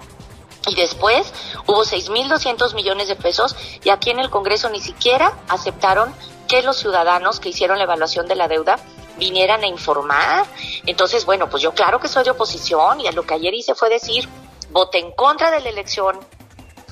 Y 0.67 0.75
después 0.75 1.33
hubo 1.65 1.83
6.200 1.83 2.75
millones 2.75 3.07
de 3.07 3.15
pesos 3.15 3.55
y 3.83 3.89
aquí 3.89 4.11
en 4.11 4.19
el 4.19 4.29
Congreso 4.29 4.69
ni 4.69 4.79
siquiera 4.79 5.37
aceptaron 5.47 6.13
que 6.47 6.61
los 6.61 6.77
ciudadanos 6.77 7.39
que 7.39 7.49
hicieron 7.49 7.77
la 7.77 7.85
evaluación 7.85 8.27
de 8.27 8.35
la 8.35 8.47
deuda 8.47 8.77
vinieran 9.17 9.63
a 9.63 9.67
informar. 9.67 10.45
Entonces, 10.85 11.25
bueno, 11.25 11.49
pues 11.49 11.63
yo 11.63 11.73
claro 11.73 11.99
que 11.99 12.07
soy 12.07 12.23
de 12.23 12.31
oposición 12.31 13.01
y 13.01 13.11
lo 13.11 13.23
que 13.23 13.33
ayer 13.33 13.53
hice 13.53 13.75
fue 13.75 13.89
decir, 13.89 14.27
voté 14.69 14.99
en 14.99 15.11
contra 15.11 15.51
de 15.51 15.61
la 15.61 15.69
elección 15.69 16.19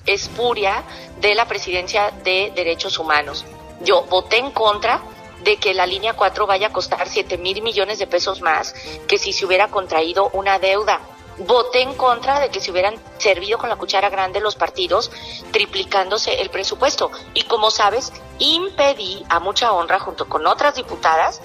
espuria 0.05 0.83
de 1.19 1.35
la 1.35 1.47
presidencia 1.47 2.11
de 2.23 2.51
derechos 2.55 2.97
humanos. 2.97 3.45
Yo 3.81 4.03
voté 4.03 4.37
en 4.37 4.51
contra 4.51 5.01
de 5.43 5.57
que 5.57 5.73
la 5.73 5.85
línea 5.85 6.13
4 6.13 6.47
vaya 6.47 6.67
a 6.67 6.73
costar 6.73 7.07
7 7.07 7.37
mil 7.37 7.61
millones 7.61 7.99
de 7.99 8.07
pesos 8.07 8.41
más 8.41 8.73
que 9.07 9.17
si 9.17 9.33
se 9.33 9.45
hubiera 9.45 9.69
contraído 9.69 10.29
una 10.33 10.59
deuda. 10.59 10.99
Voté 11.39 11.81
en 11.81 11.93
contra 11.95 12.39
de 12.39 12.49
que 12.49 12.59
se 12.59 12.71
hubieran 12.71 12.95
servido 13.17 13.57
con 13.57 13.69
la 13.69 13.77
cuchara 13.77 14.09
grande 14.09 14.39
los 14.39 14.55
partidos, 14.55 15.11
triplicándose 15.51 16.41
el 16.41 16.49
presupuesto. 16.49 17.11
Y 17.33 17.43
como 17.43 17.71
sabes, 17.71 18.11
impedí 18.39 19.25
a 19.29 19.39
mucha 19.39 19.71
honra, 19.71 19.99
junto 19.99 20.27
con 20.27 20.45
otras 20.47 20.75
diputadas, 20.75 21.41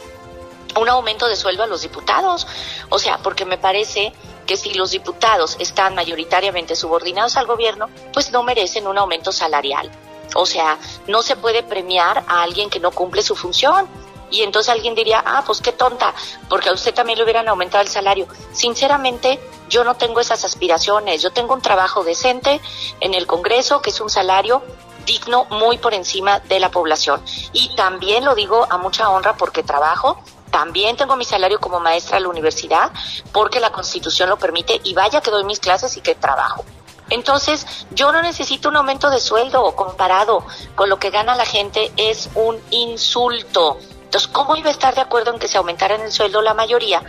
un 0.76 0.88
aumento 0.88 1.28
de 1.28 1.36
sueldo 1.36 1.62
a 1.62 1.66
los 1.66 1.82
diputados. 1.82 2.46
O 2.88 2.98
sea, 2.98 3.18
porque 3.18 3.44
me 3.44 3.58
parece 3.58 4.12
que 4.46 4.56
si 4.56 4.74
los 4.74 4.90
diputados 4.90 5.56
están 5.58 5.94
mayoritariamente 5.94 6.76
subordinados 6.76 7.36
al 7.36 7.46
gobierno, 7.46 7.88
pues 8.12 8.32
no 8.32 8.42
merecen 8.42 8.86
un 8.86 8.98
aumento 8.98 9.32
salarial. 9.32 9.90
O 10.34 10.46
sea, 10.46 10.78
no 11.06 11.22
se 11.22 11.36
puede 11.36 11.62
premiar 11.62 12.24
a 12.26 12.42
alguien 12.42 12.70
que 12.70 12.80
no 12.80 12.90
cumple 12.90 13.22
su 13.22 13.36
función. 13.36 13.88
Y 14.30 14.42
entonces 14.42 14.70
alguien 14.70 14.94
diría, 14.94 15.22
ah, 15.24 15.44
pues 15.46 15.60
qué 15.60 15.70
tonta, 15.70 16.12
porque 16.48 16.68
a 16.68 16.72
usted 16.72 16.92
también 16.92 17.18
le 17.18 17.24
hubieran 17.24 17.46
aumentado 17.46 17.82
el 17.82 17.88
salario. 17.88 18.26
Sinceramente, 18.52 19.38
yo 19.74 19.82
no 19.82 19.96
tengo 19.96 20.20
esas 20.20 20.44
aspiraciones. 20.44 21.20
Yo 21.20 21.32
tengo 21.32 21.52
un 21.52 21.60
trabajo 21.60 22.04
decente 22.04 22.60
en 23.00 23.12
el 23.12 23.26
Congreso, 23.26 23.82
que 23.82 23.90
es 23.90 24.00
un 24.00 24.08
salario 24.08 24.62
digno 25.04 25.46
muy 25.50 25.78
por 25.78 25.94
encima 25.94 26.38
de 26.38 26.60
la 26.60 26.70
población. 26.70 27.20
Y 27.52 27.74
también 27.74 28.24
lo 28.24 28.36
digo 28.36 28.68
a 28.70 28.78
mucha 28.78 29.10
honra 29.10 29.36
porque 29.36 29.64
trabajo 29.64 30.22
también 30.52 30.96
tengo 30.96 31.16
mi 31.16 31.24
salario 31.24 31.58
como 31.58 31.80
maestra 31.80 32.18
en 32.18 32.22
la 32.22 32.28
universidad 32.28 32.92
porque 33.32 33.58
la 33.58 33.72
constitución 33.72 34.28
lo 34.28 34.38
permite 34.38 34.80
y 34.84 34.94
vaya 34.94 35.20
que 35.20 35.32
doy 35.32 35.42
mis 35.42 35.58
clases 35.58 35.96
y 35.96 36.00
que 36.00 36.14
trabajo. 36.14 36.64
Entonces, 37.10 37.66
yo 37.90 38.12
no 38.12 38.22
necesito 38.22 38.68
un 38.68 38.76
aumento 38.76 39.10
de 39.10 39.18
sueldo 39.18 39.74
comparado 39.74 40.46
con 40.76 40.88
lo 40.88 41.00
que 41.00 41.10
gana 41.10 41.34
la 41.34 41.44
gente, 41.44 41.92
es 41.96 42.30
un 42.36 42.62
insulto. 42.70 43.78
Entonces, 44.04 44.28
¿cómo 44.28 44.54
iba 44.54 44.68
a 44.68 44.72
estar 44.72 44.94
de 44.94 45.00
acuerdo 45.00 45.32
en 45.32 45.40
que 45.40 45.48
se 45.48 45.58
aumentara 45.58 45.96
en 45.96 46.02
el 46.02 46.12
sueldo 46.12 46.40
la 46.40 46.54
mayoría? 46.54 47.02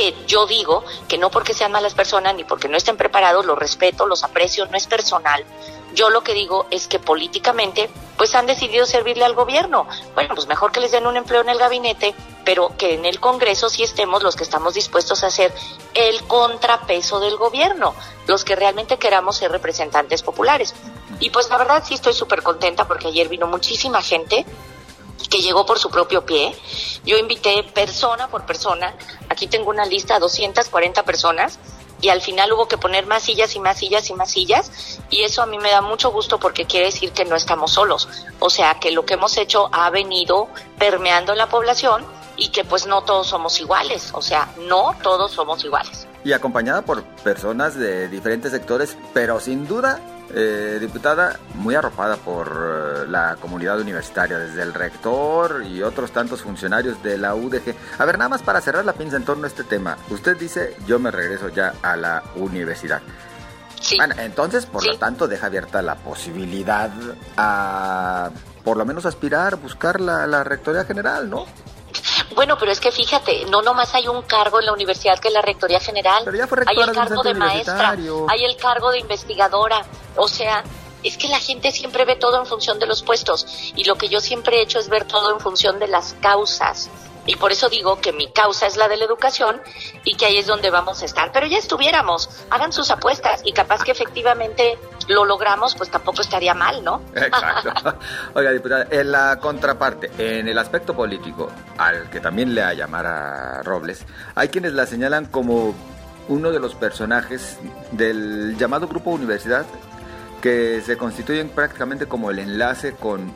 Que 0.00 0.14
yo 0.26 0.46
digo 0.46 0.82
que 1.08 1.18
no 1.18 1.30
porque 1.30 1.52
sean 1.52 1.72
malas 1.72 1.92
personas 1.92 2.34
ni 2.34 2.44
porque 2.44 2.68
no 2.68 2.78
estén 2.78 2.96
preparados, 2.96 3.44
los 3.44 3.58
respeto, 3.58 4.06
los 4.06 4.24
aprecio, 4.24 4.64
no 4.64 4.74
es 4.78 4.86
personal, 4.86 5.44
yo 5.92 6.08
lo 6.08 6.22
que 6.22 6.32
digo 6.32 6.64
es 6.70 6.88
que 6.88 6.98
políticamente 6.98 7.90
pues 8.16 8.34
han 8.34 8.46
decidido 8.46 8.86
servirle 8.86 9.26
al 9.26 9.34
gobierno. 9.34 9.86
Bueno, 10.14 10.34
pues 10.34 10.46
mejor 10.46 10.72
que 10.72 10.80
les 10.80 10.90
den 10.90 11.06
un 11.06 11.18
empleo 11.18 11.42
en 11.42 11.50
el 11.50 11.58
gabinete, 11.58 12.14
pero 12.46 12.72
que 12.78 12.94
en 12.94 13.04
el 13.04 13.20
Congreso 13.20 13.68
sí 13.68 13.82
estemos 13.82 14.22
los 14.22 14.36
que 14.36 14.44
estamos 14.44 14.72
dispuestos 14.72 15.22
a 15.22 15.26
hacer 15.26 15.52
el 15.92 16.22
contrapeso 16.24 17.20
del 17.20 17.36
gobierno, 17.36 17.94
los 18.26 18.42
que 18.42 18.56
realmente 18.56 18.96
queramos 18.96 19.36
ser 19.36 19.50
representantes 19.50 20.22
populares. 20.22 20.74
Y 21.18 21.28
pues 21.28 21.50
la 21.50 21.58
verdad 21.58 21.84
sí 21.86 21.92
estoy 21.92 22.14
súper 22.14 22.42
contenta 22.42 22.86
porque 22.86 23.08
ayer 23.08 23.28
vino 23.28 23.46
muchísima 23.46 24.00
gente 24.00 24.46
que 25.28 25.42
llegó 25.42 25.66
por 25.66 25.78
su 25.78 25.90
propio 25.90 26.24
pie. 26.24 26.56
Yo 27.04 27.16
invité 27.16 27.62
persona 27.62 28.28
por 28.28 28.46
persona, 28.46 28.94
aquí 29.28 29.46
tengo 29.46 29.70
una 29.70 29.84
lista 29.84 30.14
de 30.14 30.20
240 30.20 31.02
personas 31.04 31.58
y 32.00 32.08
al 32.08 32.22
final 32.22 32.52
hubo 32.52 32.66
que 32.66 32.78
poner 32.78 33.06
más 33.06 33.24
sillas 33.24 33.54
y 33.56 33.60
más 33.60 33.78
sillas 33.78 34.08
y 34.08 34.14
más 34.14 34.30
sillas 34.30 35.00
y 35.10 35.22
eso 35.22 35.42
a 35.42 35.46
mí 35.46 35.58
me 35.58 35.70
da 35.70 35.82
mucho 35.82 36.10
gusto 36.10 36.38
porque 36.38 36.64
quiere 36.66 36.86
decir 36.86 37.12
que 37.12 37.24
no 37.24 37.36
estamos 37.36 37.72
solos, 37.72 38.08
o 38.38 38.48
sea 38.48 38.78
que 38.80 38.90
lo 38.90 39.04
que 39.04 39.14
hemos 39.14 39.36
hecho 39.36 39.68
ha 39.72 39.90
venido 39.90 40.48
permeando 40.78 41.34
la 41.34 41.48
población 41.48 42.06
y 42.36 42.48
que 42.48 42.64
pues 42.64 42.86
no 42.86 43.02
todos 43.02 43.26
somos 43.26 43.60
iguales, 43.60 44.10
o 44.14 44.22
sea, 44.22 44.50
no 44.56 44.96
todos 45.02 45.32
somos 45.32 45.62
iguales. 45.62 46.06
Y 46.24 46.32
acompañada 46.32 46.82
por 46.82 47.02
personas 47.24 47.74
de 47.74 48.08
diferentes 48.08 48.52
sectores, 48.52 48.96
pero 49.14 49.40
sin 49.40 49.66
duda 49.66 50.00
eh, 50.32 50.78
diputada, 50.80 51.40
muy 51.54 51.74
arropada 51.74 52.16
por 52.16 52.46
eh, 52.48 53.08
la 53.08 53.36
comunidad 53.40 53.80
universitaria, 53.80 54.38
desde 54.38 54.62
el 54.62 54.72
rector 54.74 55.64
y 55.66 55.82
otros 55.82 56.12
tantos 56.12 56.42
funcionarios 56.42 57.02
de 57.02 57.18
la 57.18 57.34
UDG. 57.34 57.74
A 57.98 58.04
ver, 58.04 58.16
nada 58.16 58.28
más 58.28 58.42
para 58.42 58.60
cerrar 58.60 58.84
la 58.84 58.92
pinza 58.92 59.16
en 59.16 59.24
torno 59.24 59.44
a 59.44 59.48
este 59.48 59.64
tema. 59.64 59.96
Usted 60.08 60.36
dice, 60.36 60.76
yo 60.86 61.00
me 61.00 61.10
regreso 61.10 61.48
ya 61.48 61.74
a 61.82 61.96
la 61.96 62.22
universidad. 62.36 63.00
Sí. 63.80 63.96
Bueno, 63.96 64.14
entonces, 64.18 64.66
por 64.66 64.86
lo 64.86 64.96
tanto, 64.98 65.26
deja 65.26 65.46
abierta 65.46 65.82
la 65.82 65.96
posibilidad 65.96 66.90
a, 67.36 68.30
por 68.62 68.76
lo 68.76 68.84
menos, 68.84 69.06
aspirar, 69.06 69.56
buscar 69.56 70.00
la, 70.00 70.28
la 70.28 70.44
rectoría 70.44 70.84
general, 70.84 71.28
¿no? 71.28 71.46
Bueno, 72.34 72.56
pero 72.58 72.70
es 72.70 72.80
que 72.80 72.92
fíjate, 72.92 73.44
no 73.46 73.62
nomás 73.62 73.94
hay 73.94 74.08
un 74.08 74.22
cargo 74.22 74.60
en 74.60 74.66
la 74.66 74.72
universidad 74.72 75.18
que 75.18 75.28
es 75.28 75.34
la 75.34 75.42
rectoría 75.42 75.80
general, 75.80 76.24
hay 76.66 76.76
el 76.78 76.92
cargo 76.92 77.22
de 77.22 77.34
maestra, 77.34 77.90
hay 78.28 78.44
el 78.44 78.56
cargo 78.56 78.90
de 78.92 78.98
investigadora, 79.00 79.84
o 80.16 80.28
sea, 80.28 80.62
es 81.02 81.16
que 81.16 81.28
la 81.28 81.38
gente 81.38 81.72
siempre 81.72 82.04
ve 82.04 82.16
todo 82.16 82.38
en 82.38 82.46
función 82.46 82.78
de 82.78 82.86
los 82.86 83.02
puestos. 83.02 83.72
Y 83.74 83.84
lo 83.84 83.96
que 83.96 84.08
yo 84.08 84.20
siempre 84.20 84.58
he 84.58 84.62
hecho 84.62 84.78
es 84.78 84.88
ver 84.88 85.04
todo 85.04 85.32
en 85.32 85.40
función 85.40 85.78
de 85.78 85.88
las 85.88 86.14
causas. 86.20 86.90
Y 87.30 87.36
por 87.36 87.52
eso 87.52 87.68
digo 87.68 88.00
que 88.00 88.12
mi 88.12 88.32
causa 88.32 88.66
es 88.66 88.76
la 88.76 88.88
de 88.88 88.96
la 88.96 89.04
educación 89.04 89.60
y 90.02 90.16
que 90.16 90.26
ahí 90.26 90.38
es 90.38 90.48
donde 90.48 90.68
vamos 90.68 91.00
a 91.02 91.04
estar. 91.04 91.30
Pero 91.30 91.46
ya 91.46 91.58
estuviéramos, 91.58 92.28
hagan 92.50 92.72
sus 92.72 92.90
apuestas 92.90 93.42
y 93.44 93.52
capaz 93.52 93.84
que 93.84 93.92
efectivamente 93.92 94.76
lo 95.06 95.24
logramos, 95.24 95.76
pues 95.76 95.92
tampoco 95.92 96.22
estaría 96.22 96.54
mal, 96.54 96.82
¿no? 96.82 97.00
Exacto. 97.14 97.96
Oiga, 98.34 98.50
diputada, 98.50 98.88
en 98.90 99.12
la 99.12 99.38
contraparte, 99.38 100.10
en 100.18 100.48
el 100.48 100.58
aspecto 100.58 100.96
político, 100.96 101.48
al 101.78 102.10
que 102.10 102.18
también 102.18 102.52
le 102.52 102.64
a 102.64 102.74
llamar 102.74 103.06
a 103.06 103.62
Robles, 103.62 104.04
hay 104.34 104.48
quienes 104.48 104.72
la 104.72 104.86
señalan 104.86 105.26
como 105.26 105.72
uno 106.26 106.50
de 106.50 106.58
los 106.58 106.74
personajes 106.74 107.58
del 107.92 108.56
llamado 108.58 108.88
Grupo 108.88 109.10
Universidad 109.10 109.66
que 110.42 110.82
se 110.84 110.96
constituyen 110.96 111.50
prácticamente 111.50 112.06
como 112.06 112.32
el 112.32 112.40
enlace 112.40 112.96
con 112.96 113.32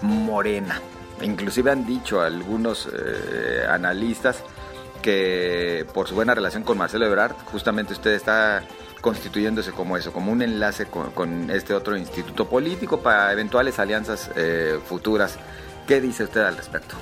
Morena. 0.00 0.80
Inclusive 1.22 1.70
han 1.70 1.86
dicho 1.86 2.20
algunos 2.20 2.88
eh, 2.92 3.64
analistas 3.68 4.42
que 5.02 5.86
por 5.94 6.08
su 6.08 6.14
buena 6.14 6.34
relación 6.34 6.62
con 6.62 6.78
Marcelo 6.78 7.06
Ebrard, 7.06 7.34
justamente 7.46 7.92
usted 7.92 8.12
está 8.12 8.62
constituyéndose 9.00 9.72
como 9.72 9.96
eso, 9.96 10.12
como 10.12 10.32
un 10.32 10.42
enlace 10.42 10.86
con, 10.86 11.50
este 11.50 11.74
otro 11.74 11.96
instituto 11.96 12.48
político 12.48 13.00
para 13.00 13.30
eventuales 13.32 13.78
alianzas 13.78 14.30
eh, 14.36 14.80
futuras. 14.84 15.38
¿Qué 15.86 16.00
dice 16.00 16.24
usted 16.24 16.40
al 16.40 16.56
respecto? 16.56 16.96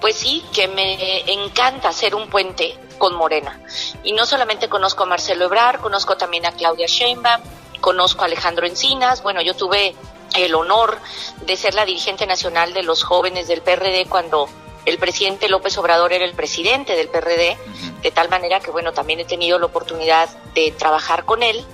Pues 0.00 0.16
sí, 0.16 0.44
que 0.52 0.68
me 0.68 1.32
encanta 1.32 1.88
hacer 1.88 2.14
un 2.14 2.28
puente 2.28 2.76
con 2.98 3.14
Morena. 3.14 3.58
Y 4.04 4.12
no 4.12 4.26
solamente 4.26 4.68
conozco 4.68 5.04
a 5.04 5.06
Marcelo 5.06 5.46
Ebrard, 5.46 5.80
conozco 5.80 6.16
también 6.16 6.44
a 6.46 6.52
Claudia 6.52 6.86
Sheinbaum, 6.86 7.40
conozco 7.80 8.22
a 8.22 8.26
Alejandro 8.26 8.66
Encinas. 8.66 9.22
Bueno, 9.22 9.42
yo 9.42 9.54
tuve 9.54 9.94
el 10.36 10.54
honor 10.54 10.98
de 11.46 11.56
ser 11.56 11.74
la 11.74 11.84
dirigente 11.84 12.26
nacional 12.26 12.72
de 12.72 12.82
los 12.82 13.04
jóvenes 13.04 13.48
del 13.48 13.62
PRD 13.62 14.06
cuando 14.08 14.48
el 14.84 14.98
presidente 14.98 15.48
López 15.48 15.76
Obrador 15.78 16.12
era 16.12 16.24
el 16.24 16.34
presidente 16.34 16.96
del 16.96 17.08
PRD, 17.08 17.56
de 18.02 18.10
tal 18.10 18.28
manera 18.28 18.60
que, 18.60 18.70
bueno, 18.70 18.92
también 18.92 19.20
he 19.20 19.24
tenido 19.24 19.58
la 19.58 19.66
oportunidad 19.66 20.28
de 20.54 20.72
trabajar 20.72 21.24
con 21.24 21.42
él 21.42 21.64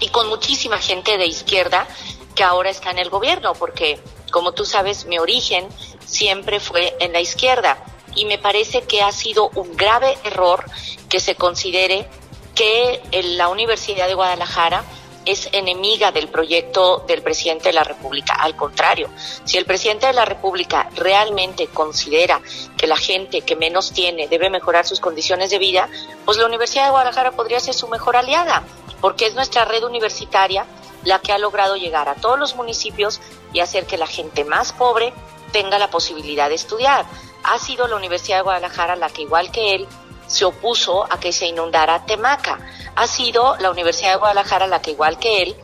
y 0.00 0.08
con 0.08 0.28
muchísima 0.28 0.78
gente 0.78 1.18
de 1.18 1.26
izquierda 1.26 1.86
que 2.34 2.42
ahora 2.42 2.70
está 2.70 2.90
en 2.90 2.98
el 2.98 3.10
gobierno, 3.10 3.52
porque, 3.54 4.00
como 4.30 4.52
tú 4.52 4.64
sabes, 4.64 5.04
mi 5.04 5.18
origen 5.18 5.68
siempre 6.06 6.60
fue 6.60 6.96
en 7.00 7.12
la 7.12 7.20
izquierda 7.20 7.84
y 8.14 8.24
me 8.24 8.38
parece 8.38 8.82
que 8.82 9.02
ha 9.02 9.12
sido 9.12 9.50
un 9.54 9.76
grave 9.76 10.16
error 10.24 10.64
que 11.08 11.20
se 11.20 11.34
considere 11.34 12.08
que 12.54 13.02
en 13.12 13.36
la 13.36 13.48
Universidad 13.48 14.06
de 14.06 14.14
Guadalajara 14.14 14.84
es 15.24 15.48
enemiga 15.52 16.12
del 16.12 16.28
proyecto 16.28 17.04
del 17.06 17.22
presidente 17.22 17.68
de 17.68 17.74
la 17.74 17.84
República. 17.84 18.34
Al 18.34 18.56
contrario, 18.56 19.08
si 19.44 19.58
el 19.58 19.64
presidente 19.64 20.06
de 20.06 20.12
la 20.12 20.24
República 20.24 20.88
realmente 20.94 21.68
considera 21.68 22.40
que 22.76 22.86
la 22.86 22.96
gente 22.96 23.42
que 23.42 23.56
menos 23.56 23.92
tiene 23.92 24.28
debe 24.28 24.50
mejorar 24.50 24.86
sus 24.86 25.00
condiciones 25.00 25.50
de 25.50 25.58
vida, 25.58 25.88
pues 26.24 26.38
la 26.38 26.46
Universidad 26.46 26.84
de 26.84 26.90
Guadalajara 26.90 27.32
podría 27.32 27.60
ser 27.60 27.74
su 27.74 27.88
mejor 27.88 28.16
aliada, 28.16 28.62
porque 29.00 29.26
es 29.26 29.34
nuestra 29.34 29.64
red 29.64 29.84
universitaria 29.84 30.66
la 31.04 31.18
que 31.18 31.32
ha 31.32 31.38
logrado 31.38 31.76
llegar 31.76 32.08
a 32.08 32.14
todos 32.14 32.38
los 32.38 32.54
municipios 32.54 33.20
y 33.52 33.60
hacer 33.60 33.86
que 33.86 33.98
la 33.98 34.06
gente 34.06 34.44
más 34.44 34.72
pobre 34.72 35.12
tenga 35.52 35.78
la 35.78 35.90
posibilidad 35.90 36.48
de 36.48 36.54
estudiar. 36.54 37.06
Ha 37.44 37.58
sido 37.58 37.88
la 37.88 37.96
Universidad 37.96 38.38
de 38.38 38.42
Guadalajara 38.42 38.96
la 38.96 39.10
que, 39.10 39.22
igual 39.22 39.50
que 39.50 39.74
él, 39.74 39.88
se 40.32 40.44
opuso 40.44 41.04
a 41.08 41.20
que 41.20 41.32
se 41.32 41.46
inundara 41.46 42.06
Temaca. 42.06 42.58
Ha 42.96 43.06
sido 43.06 43.56
la 43.58 43.70
Universidad 43.70 44.12
de 44.12 44.16
Guadalajara 44.16 44.66
la 44.66 44.80
que, 44.80 44.92
igual 44.92 45.18
que 45.18 45.42
él, 45.42 45.56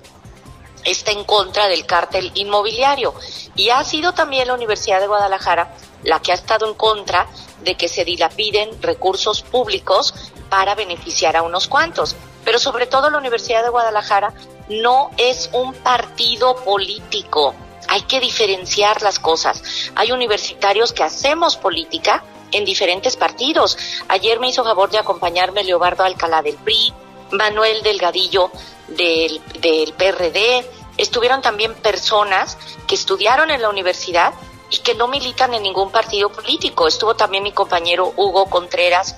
está 0.84 1.10
en 1.10 1.24
contra 1.24 1.68
del 1.68 1.86
cártel 1.86 2.30
inmobiliario. 2.34 3.14
Y 3.56 3.70
ha 3.70 3.82
sido 3.82 4.12
también 4.12 4.46
la 4.46 4.54
Universidad 4.54 5.00
de 5.00 5.06
Guadalajara 5.06 5.74
la 6.04 6.20
que 6.20 6.32
ha 6.32 6.34
estado 6.34 6.68
en 6.68 6.74
contra 6.74 7.26
de 7.62 7.76
que 7.76 7.88
se 7.88 8.04
dilapiden 8.04 8.80
recursos 8.82 9.42
públicos 9.42 10.14
para 10.48 10.74
beneficiar 10.74 11.36
a 11.36 11.42
unos 11.42 11.66
cuantos. 11.66 12.14
Pero 12.44 12.58
sobre 12.58 12.86
todo 12.86 13.10
la 13.10 13.18
Universidad 13.18 13.62
de 13.62 13.70
Guadalajara 13.70 14.32
no 14.68 15.10
es 15.16 15.50
un 15.52 15.72
partido 15.74 16.56
político. 16.56 17.54
Hay 17.88 18.02
que 18.02 18.20
diferenciar 18.20 19.00
las 19.02 19.18
cosas. 19.18 19.62
Hay 19.94 20.12
universitarios 20.12 20.92
que 20.92 21.02
hacemos 21.02 21.56
política 21.56 22.22
en 22.52 22.64
diferentes 22.64 23.16
partidos. 23.16 23.76
Ayer 24.08 24.40
me 24.40 24.48
hizo 24.48 24.64
favor 24.64 24.90
de 24.90 24.98
acompañarme 24.98 25.64
Leobardo 25.64 26.04
Alcalá 26.04 26.42
del 26.42 26.56
PRI, 26.56 26.92
Manuel 27.32 27.82
Delgadillo 27.82 28.50
del, 28.88 29.40
del 29.60 29.92
PRD. 29.92 30.68
Estuvieron 30.96 31.42
también 31.42 31.74
personas 31.74 32.58
que 32.86 32.94
estudiaron 32.94 33.50
en 33.50 33.62
la 33.62 33.68
universidad 33.68 34.32
y 34.70 34.78
que 34.78 34.94
no 34.94 35.08
militan 35.08 35.54
en 35.54 35.62
ningún 35.62 35.90
partido 35.90 36.30
político. 36.30 36.86
Estuvo 36.86 37.14
también 37.14 37.42
mi 37.42 37.52
compañero 37.52 38.12
Hugo 38.16 38.46
Contreras 38.46 39.16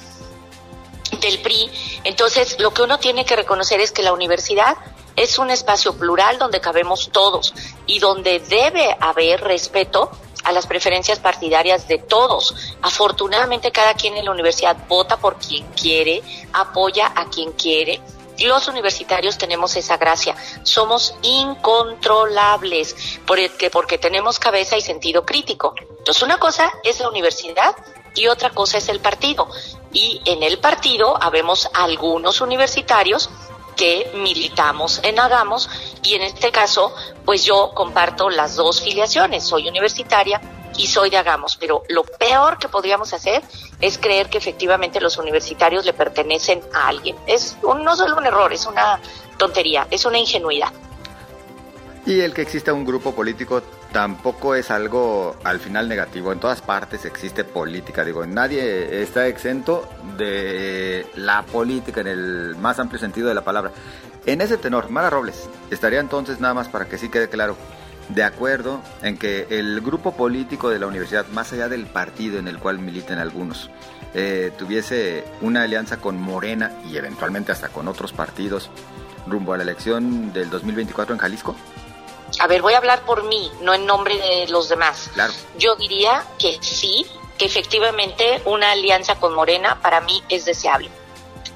del 1.20 1.40
PRI. 1.40 1.70
Entonces, 2.04 2.58
lo 2.58 2.72
que 2.72 2.82
uno 2.82 2.98
tiene 2.98 3.24
que 3.24 3.36
reconocer 3.36 3.80
es 3.80 3.92
que 3.92 4.02
la 4.02 4.12
universidad 4.12 4.76
es 5.16 5.38
un 5.38 5.50
espacio 5.50 5.94
plural 5.94 6.38
donde 6.38 6.60
cabemos 6.60 7.10
todos 7.12 7.52
y 7.86 7.98
donde 7.98 8.40
debe 8.40 8.96
haber 9.00 9.42
respeto 9.42 10.10
a 10.44 10.52
las 10.52 10.66
preferencias 10.66 11.18
partidarias 11.18 11.88
de 11.88 11.98
todos. 11.98 12.54
Afortunadamente 12.82 13.70
cada 13.72 13.94
quien 13.94 14.16
en 14.16 14.24
la 14.24 14.30
universidad 14.30 14.76
vota 14.88 15.16
por 15.18 15.36
quien 15.36 15.66
quiere, 15.72 16.22
apoya 16.52 17.12
a 17.14 17.28
quien 17.30 17.52
quiere. 17.52 18.00
Los 18.38 18.68
universitarios 18.68 19.36
tenemos 19.36 19.76
esa 19.76 19.98
gracia, 19.98 20.34
somos 20.62 21.14
incontrolables 21.22 22.96
porque, 23.26 23.68
porque 23.68 23.98
tenemos 23.98 24.38
cabeza 24.38 24.78
y 24.78 24.80
sentido 24.80 25.26
crítico. 25.26 25.74
Entonces 25.98 26.22
una 26.22 26.38
cosa 26.38 26.72
es 26.82 27.00
la 27.00 27.10
universidad 27.10 27.76
y 28.14 28.28
otra 28.28 28.50
cosa 28.50 28.78
es 28.78 28.88
el 28.88 29.00
partido. 29.00 29.48
Y 29.92 30.22
en 30.24 30.42
el 30.42 30.58
partido 30.58 31.22
habemos 31.22 31.68
algunos 31.74 32.40
universitarios 32.40 33.28
que 33.76 34.10
militamos 34.14 35.00
en 35.02 35.18
Hagamos 35.18 35.68
y 36.02 36.14
en 36.14 36.22
este 36.22 36.50
caso 36.50 36.94
pues 37.24 37.44
yo 37.44 37.72
comparto 37.74 38.30
las 38.30 38.56
dos 38.56 38.80
filiaciones, 38.80 39.44
soy 39.44 39.68
universitaria 39.68 40.40
y 40.76 40.86
soy 40.86 41.10
de 41.10 41.18
Hagamos, 41.18 41.56
pero 41.56 41.82
lo 41.88 42.04
peor 42.04 42.58
que 42.58 42.68
podríamos 42.68 43.12
hacer 43.12 43.42
es 43.80 43.98
creer 43.98 44.30
que 44.30 44.38
efectivamente 44.38 45.00
los 45.00 45.18
universitarios 45.18 45.84
le 45.84 45.92
pertenecen 45.92 46.62
a 46.72 46.88
alguien. 46.88 47.16
Es 47.26 47.56
un, 47.62 47.84
no 47.84 47.96
solo 47.96 48.16
un 48.16 48.26
error, 48.26 48.52
es 48.52 48.66
una 48.66 49.00
tontería, 49.36 49.86
es 49.90 50.04
una 50.04 50.18
ingenuidad. 50.18 50.72
Y 52.06 52.20
el 52.20 52.32
que 52.32 52.42
exista 52.42 52.72
un 52.72 52.84
grupo 52.84 53.14
político 53.14 53.62
tampoco 53.92 54.54
es 54.54 54.70
algo 54.70 55.36
al 55.44 55.60
final 55.60 55.88
negativo. 55.88 56.32
En 56.32 56.40
todas 56.40 56.62
partes 56.62 57.04
existe 57.04 57.44
política. 57.44 58.04
Digo, 58.04 58.26
nadie 58.26 59.02
está 59.02 59.26
exento 59.26 59.88
de 60.16 61.06
la 61.16 61.42
política 61.42 62.00
en 62.00 62.08
el 62.08 62.56
más 62.56 62.78
amplio 62.78 63.00
sentido 63.00 63.28
de 63.28 63.34
la 63.34 63.44
palabra. 63.44 63.72
En 64.26 64.40
ese 64.40 64.58
tenor, 64.58 64.90
Mara 64.90 65.10
Robles, 65.10 65.48
estaría 65.70 66.00
entonces 66.00 66.40
nada 66.40 66.54
más 66.54 66.68
para 66.68 66.86
que 66.86 66.98
sí 66.98 67.08
quede 67.08 67.28
claro, 67.28 67.56
de 68.10 68.22
acuerdo 68.22 68.80
en 69.02 69.16
que 69.16 69.46
el 69.50 69.80
grupo 69.80 70.12
político 70.14 70.68
de 70.68 70.78
la 70.78 70.86
universidad, 70.86 71.26
más 71.28 71.52
allá 71.52 71.68
del 71.68 71.86
partido 71.86 72.38
en 72.38 72.48
el 72.48 72.58
cual 72.58 72.78
militen 72.78 73.18
algunos, 73.18 73.70
eh, 74.12 74.52
tuviese 74.58 75.24
una 75.40 75.62
alianza 75.62 75.98
con 75.98 76.20
Morena 76.20 76.72
y 76.90 76.96
eventualmente 76.96 77.52
hasta 77.52 77.68
con 77.68 77.88
otros 77.88 78.12
partidos 78.12 78.70
rumbo 79.26 79.52
a 79.52 79.56
la 79.56 79.62
elección 79.62 80.32
del 80.32 80.50
2024 80.50 81.14
en 81.14 81.20
Jalisco? 81.20 81.56
A 82.38 82.46
ver, 82.46 82.62
voy 82.62 82.74
a 82.74 82.78
hablar 82.78 83.04
por 83.04 83.24
mí, 83.24 83.50
no 83.60 83.74
en 83.74 83.86
nombre 83.86 84.16
de 84.16 84.48
los 84.48 84.68
demás. 84.68 85.10
Claro. 85.14 85.32
Yo 85.58 85.76
diría 85.76 86.24
que 86.38 86.58
sí, 86.62 87.06
que 87.36 87.46
efectivamente 87.46 88.40
una 88.44 88.70
alianza 88.70 89.16
con 89.16 89.34
Morena 89.34 89.80
para 89.80 90.00
mí 90.00 90.22
es 90.28 90.44
deseable. 90.44 90.90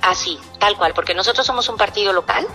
Así, 0.03 0.39
tal 0.59 0.77
cual, 0.77 0.93
porque 0.95 1.15
nosotros 1.15 1.47
somos 1.47 1.69
un 1.69 1.77
partido 1.77 2.13
local, 2.13 2.47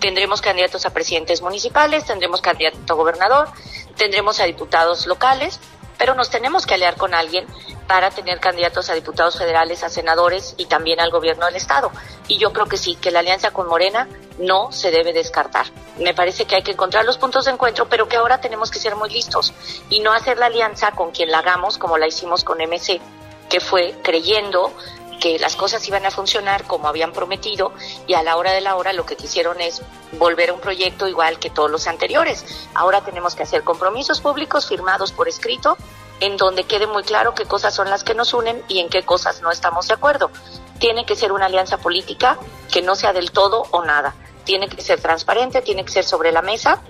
tendremos 0.00 0.40
candidatos 0.40 0.86
a 0.86 0.90
presidentes 0.90 1.42
municipales, 1.42 2.04
tendremos 2.06 2.40
candidato 2.40 2.78
a 2.92 2.96
gobernador, 2.96 3.48
tendremos 3.96 4.40
a 4.40 4.44
diputados 4.44 5.06
locales, 5.06 5.60
pero 5.98 6.14
nos 6.14 6.30
tenemos 6.30 6.66
que 6.66 6.74
aliar 6.74 6.96
con 6.96 7.14
alguien 7.14 7.46
para 7.88 8.10
tener 8.10 8.38
candidatos 8.38 8.90
a 8.90 8.94
diputados 8.94 9.38
federales, 9.38 9.82
a 9.82 9.88
senadores 9.88 10.54
y 10.58 10.66
también 10.66 11.00
al 11.00 11.10
gobierno 11.10 11.46
del 11.46 11.56
Estado. 11.56 11.90
Y 12.28 12.38
yo 12.38 12.52
creo 12.52 12.66
que 12.66 12.76
sí, 12.76 12.96
que 12.96 13.10
la 13.10 13.20
alianza 13.20 13.50
con 13.50 13.66
Morena 13.66 14.06
no 14.38 14.70
se 14.70 14.90
debe 14.90 15.14
descartar. 15.14 15.66
Me 15.98 16.12
parece 16.12 16.44
que 16.44 16.54
hay 16.54 16.62
que 16.62 16.72
encontrar 16.72 17.06
los 17.06 17.16
puntos 17.16 17.46
de 17.46 17.52
encuentro, 17.52 17.88
pero 17.88 18.06
que 18.06 18.16
ahora 18.16 18.42
tenemos 18.42 18.70
que 18.70 18.78
ser 18.78 18.94
muy 18.94 19.08
listos 19.08 19.54
y 19.88 20.00
no 20.00 20.12
hacer 20.12 20.36
la 20.36 20.46
alianza 20.46 20.92
con 20.92 21.10
quien 21.12 21.30
la 21.30 21.38
hagamos 21.38 21.78
como 21.78 21.96
la 21.96 22.06
hicimos 22.06 22.44
con 22.44 22.58
MC, 22.58 23.00
que 23.48 23.58
fue 23.58 23.94
creyendo 24.02 24.70
que 25.18 25.38
las 25.38 25.56
cosas 25.56 25.86
iban 25.88 26.04
a 26.04 26.10
funcionar 26.10 26.64
como 26.64 26.88
habían 26.88 27.12
prometido 27.12 27.72
y 28.06 28.14
a 28.14 28.22
la 28.22 28.36
hora 28.36 28.52
de 28.52 28.60
la 28.60 28.76
hora 28.76 28.92
lo 28.92 29.06
que 29.06 29.16
quisieron 29.16 29.60
es 29.60 29.82
volver 30.12 30.50
a 30.50 30.52
un 30.52 30.60
proyecto 30.60 31.08
igual 31.08 31.38
que 31.38 31.50
todos 31.50 31.70
los 31.70 31.86
anteriores. 31.86 32.44
Ahora 32.74 33.00
tenemos 33.00 33.34
que 33.34 33.42
hacer 33.42 33.64
compromisos 33.64 34.20
públicos 34.20 34.68
firmados 34.68 35.10
por 35.10 35.26
escrito 35.26 35.76
en 36.20 36.36
donde 36.36 36.64
quede 36.64 36.86
muy 36.86 37.02
claro 37.02 37.34
qué 37.34 37.44
cosas 37.44 37.74
son 37.74 37.90
las 37.90 38.04
que 38.04 38.14
nos 38.14 38.34
unen 38.34 38.62
y 38.68 38.80
en 38.80 38.88
qué 38.88 39.04
cosas 39.04 39.42
no 39.42 39.50
estamos 39.50 39.88
de 39.88 39.94
acuerdo. 39.94 40.30
Tiene 40.78 41.06
que 41.06 41.16
ser 41.16 41.32
una 41.32 41.46
alianza 41.46 41.78
política 41.78 42.38
que 42.72 42.82
no 42.82 42.94
sea 42.94 43.12
del 43.12 43.30
todo 43.30 43.64
o 43.70 43.84
nada 43.84 44.14
tiene 44.48 44.66
que 44.66 44.80
ser 44.80 44.98
transparente, 44.98 45.60
tiene 45.60 45.84
que 45.84 45.92
ser 45.92 46.04
sobre 46.04 46.32
la 46.32 46.40
mesa 46.40 46.80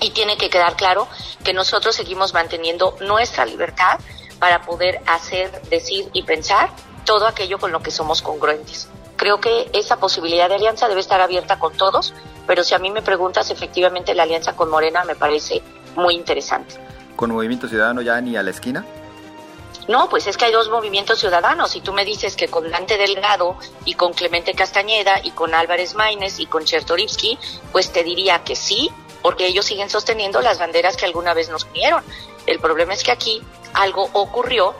y 0.00 0.08
tiene 0.12 0.38
que 0.38 0.48
quedar 0.48 0.74
claro 0.74 1.06
que 1.44 1.52
nosotros 1.52 1.94
seguimos 1.94 2.32
manteniendo 2.32 2.96
nuestra 3.00 3.44
libertad 3.44 4.00
para 4.38 4.62
poder 4.62 5.02
hacer, 5.06 5.60
decir 5.68 6.08
y 6.14 6.22
pensar 6.22 6.70
todo 7.04 7.26
aquello 7.26 7.58
con 7.58 7.72
lo 7.72 7.80
que 7.80 7.90
somos 7.90 8.22
congruentes. 8.22 8.88
Creo 9.16 9.38
que 9.38 9.68
esa 9.74 9.98
posibilidad 9.98 10.48
de 10.48 10.54
alianza 10.54 10.88
debe 10.88 11.02
estar 11.02 11.20
abierta 11.20 11.58
con 11.58 11.76
todos, 11.76 12.14
pero 12.46 12.64
si 12.64 12.74
a 12.74 12.78
mí 12.78 12.90
me 12.90 13.02
preguntas, 13.02 13.50
efectivamente 13.50 14.14
la 14.14 14.22
alianza 14.22 14.56
con 14.56 14.70
Morena 14.70 15.04
me 15.04 15.14
parece 15.14 15.62
muy 15.94 16.14
interesante. 16.14 16.74
¿Con 17.18 17.32
Movimiento 17.32 17.66
Ciudadano 17.66 18.00
ya 18.00 18.20
ni 18.20 18.36
a 18.36 18.44
la 18.44 18.50
esquina? 18.50 18.86
No, 19.88 20.08
pues 20.08 20.28
es 20.28 20.36
que 20.36 20.44
hay 20.44 20.52
dos 20.52 20.68
movimientos 20.68 21.18
ciudadanos 21.18 21.74
y 21.74 21.80
tú 21.80 21.92
me 21.92 22.04
dices 22.04 22.36
que 22.36 22.46
con 22.46 22.70
Dante 22.70 22.96
Delgado 22.96 23.56
y 23.84 23.94
con 23.94 24.12
Clemente 24.12 24.54
Castañeda 24.54 25.20
y 25.24 25.32
con 25.32 25.52
Álvarez 25.52 25.96
Maínez 25.96 26.38
y 26.38 26.46
con 26.46 26.64
Chertorivsky, 26.64 27.36
pues 27.72 27.90
te 27.90 28.04
diría 28.04 28.44
que 28.44 28.54
sí, 28.54 28.92
porque 29.20 29.48
ellos 29.48 29.64
siguen 29.64 29.90
sosteniendo 29.90 30.40
las 30.42 30.60
banderas 30.60 30.96
que 30.96 31.06
alguna 31.06 31.34
vez 31.34 31.48
nos 31.48 31.64
unieron. 31.64 32.04
El 32.46 32.60
problema 32.60 32.94
es 32.94 33.02
que 33.02 33.10
aquí 33.10 33.42
algo 33.74 34.08
ocurrió 34.12 34.76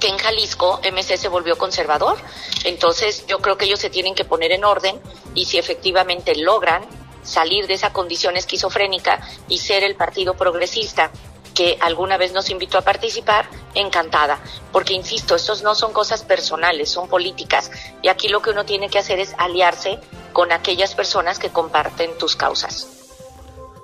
que 0.00 0.08
en 0.08 0.16
Jalisco 0.16 0.80
MC 0.90 1.18
se 1.18 1.28
volvió 1.28 1.58
conservador. 1.58 2.16
Entonces 2.64 3.26
yo 3.26 3.40
creo 3.40 3.58
que 3.58 3.66
ellos 3.66 3.80
se 3.80 3.90
tienen 3.90 4.14
que 4.14 4.24
poner 4.24 4.52
en 4.52 4.64
orden 4.64 4.98
y 5.34 5.44
si 5.44 5.58
efectivamente 5.58 6.34
logran 6.34 6.86
salir 7.26 7.66
de 7.66 7.74
esa 7.74 7.92
condición 7.92 8.36
esquizofrénica 8.36 9.20
y 9.48 9.58
ser 9.58 9.84
el 9.84 9.96
partido 9.96 10.34
progresista 10.34 11.10
que 11.54 11.78
alguna 11.80 12.18
vez 12.18 12.32
nos 12.32 12.50
invitó 12.50 12.76
a 12.76 12.82
participar, 12.82 13.48
encantada, 13.74 14.38
porque 14.72 14.92
insisto, 14.92 15.34
estos 15.34 15.62
no 15.62 15.74
son 15.74 15.92
cosas 15.92 16.22
personales, 16.22 16.90
son 16.90 17.08
políticas, 17.08 17.70
y 18.02 18.08
aquí 18.08 18.28
lo 18.28 18.42
que 18.42 18.50
uno 18.50 18.66
tiene 18.66 18.90
que 18.90 18.98
hacer 18.98 19.20
es 19.20 19.34
aliarse 19.38 19.98
con 20.34 20.52
aquellas 20.52 20.94
personas 20.94 21.38
que 21.38 21.48
comparten 21.48 22.16
tus 22.18 22.36
causas. 22.36 22.88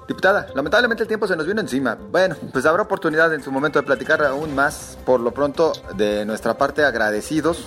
Diputada, 0.07 0.49
lamentablemente 0.55 1.05
el 1.05 1.09
tiempo 1.09 1.27
se 1.27 1.35
nos 1.35 1.47
vino 1.47 1.63
encima. 1.63 1.95
Bueno, 1.95 2.37
pues 2.53 2.67
habrá 2.67 2.83
oportunidad 2.83 3.33
en 3.33 3.43
su 3.43 3.51
momento 3.51 3.79
de 3.79 3.87
platicar 3.87 4.23
aún 4.23 4.55
más. 4.55 4.99
Por 5.07 5.21
lo 5.21 5.33
pronto, 5.33 5.73
de 5.95 6.27
nuestra 6.27 6.59
parte, 6.59 6.85
agradecidos 6.85 7.65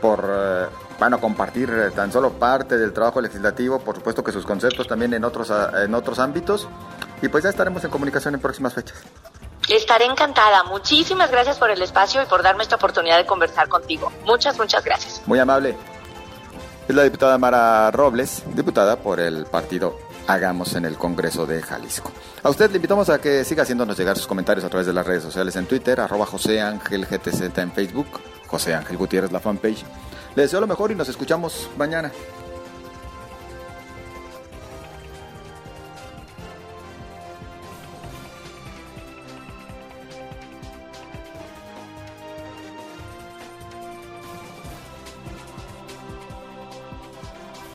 por 0.00 0.70
eh, 1.02 1.10
bueno, 1.10 1.20
compartir 1.20 1.68
eh, 1.70 1.90
tan 1.90 2.12
solo 2.12 2.30
parte 2.32 2.78
del 2.78 2.92
trabajo 2.92 3.20
legislativo, 3.20 3.80
por 3.80 3.96
supuesto 3.96 4.22
que 4.22 4.30
sus 4.30 4.44
conceptos 4.46 4.86
también 4.86 5.12
en 5.14 5.24
otros, 5.24 5.50
en 5.50 5.94
otros 5.94 6.18
ámbitos. 6.18 6.68
Y 7.20 7.28
pues 7.28 7.44
ya 7.44 7.50
estaremos 7.50 7.82
en 7.84 7.90
comunicación 7.90 8.34
en 8.34 8.40
próximas 8.40 8.74
fechas. 8.74 8.98
Estaré 9.68 10.04
encantada. 10.04 10.64
Muchísimas 10.64 11.30
gracias 11.30 11.58
por 11.58 11.70
el 11.70 11.80
espacio 11.82 12.22
y 12.22 12.26
por 12.26 12.42
darme 12.42 12.62
esta 12.62 12.76
oportunidad 12.76 13.16
de 13.16 13.26
conversar 13.26 13.68
contigo. 13.68 14.12
Muchas, 14.24 14.58
muchas 14.58 14.84
gracias. 14.84 15.22
Muy 15.26 15.38
amable. 15.38 15.76
Es 16.88 16.94
la 16.94 17.04
diputada 17.04 17.38
Mara 17.38 17.90
Robles, 17.90 18.42
diputada 18.54 18.96
por 18.96 19.20
el 19.20 19.46
partido 19.46 19.96
Hagamos 20.26 20.74
en 20.74 20.84
el 20.84 20.96
Congreso 20.96 21.46
de 21.46 21.62
Jalisco. 21.62 22.12
A 22.42 22.50
usted 22.50 22.70
le 22.70 22.76
invitamos 22.76 23.08
a 23.08 23.20
que 23.20 23.44
siga 23.44 23.62
haciéndonos 23.62 23.98
llegar 23.98 24.16
sus 24.16 24.26
comentarios 24.26 24.64
a 24.64 24.68
través 24.68 24.86
de 24.86 24.92
las 24.92 25.06
redes 25.06 25.22
sociales 25.22 25.56
en 25.56 25.66
Twitter, 25.66 26.00
arroba 26.00 26.26
José 26.26 26.60
Ángel 26.60 27.06
GTZ 27.06 27.58
en 27.58 27.72
Facebook, 27.72 28.06
José 28.46 28.74
Ángel 28.74 28.96
Gutiérrez 28.96 29.32
la 29.32 29.40
fanpage. 29.40 29.84
Le 30.34 30.42
deseo 30.42 30.60
lo 30.60 30.66
mejor 30.66 30.90
y 30.90 30.94
nos 30.94 31.08
escuchamos 31.08 31.68
mañana. 31.76 32.10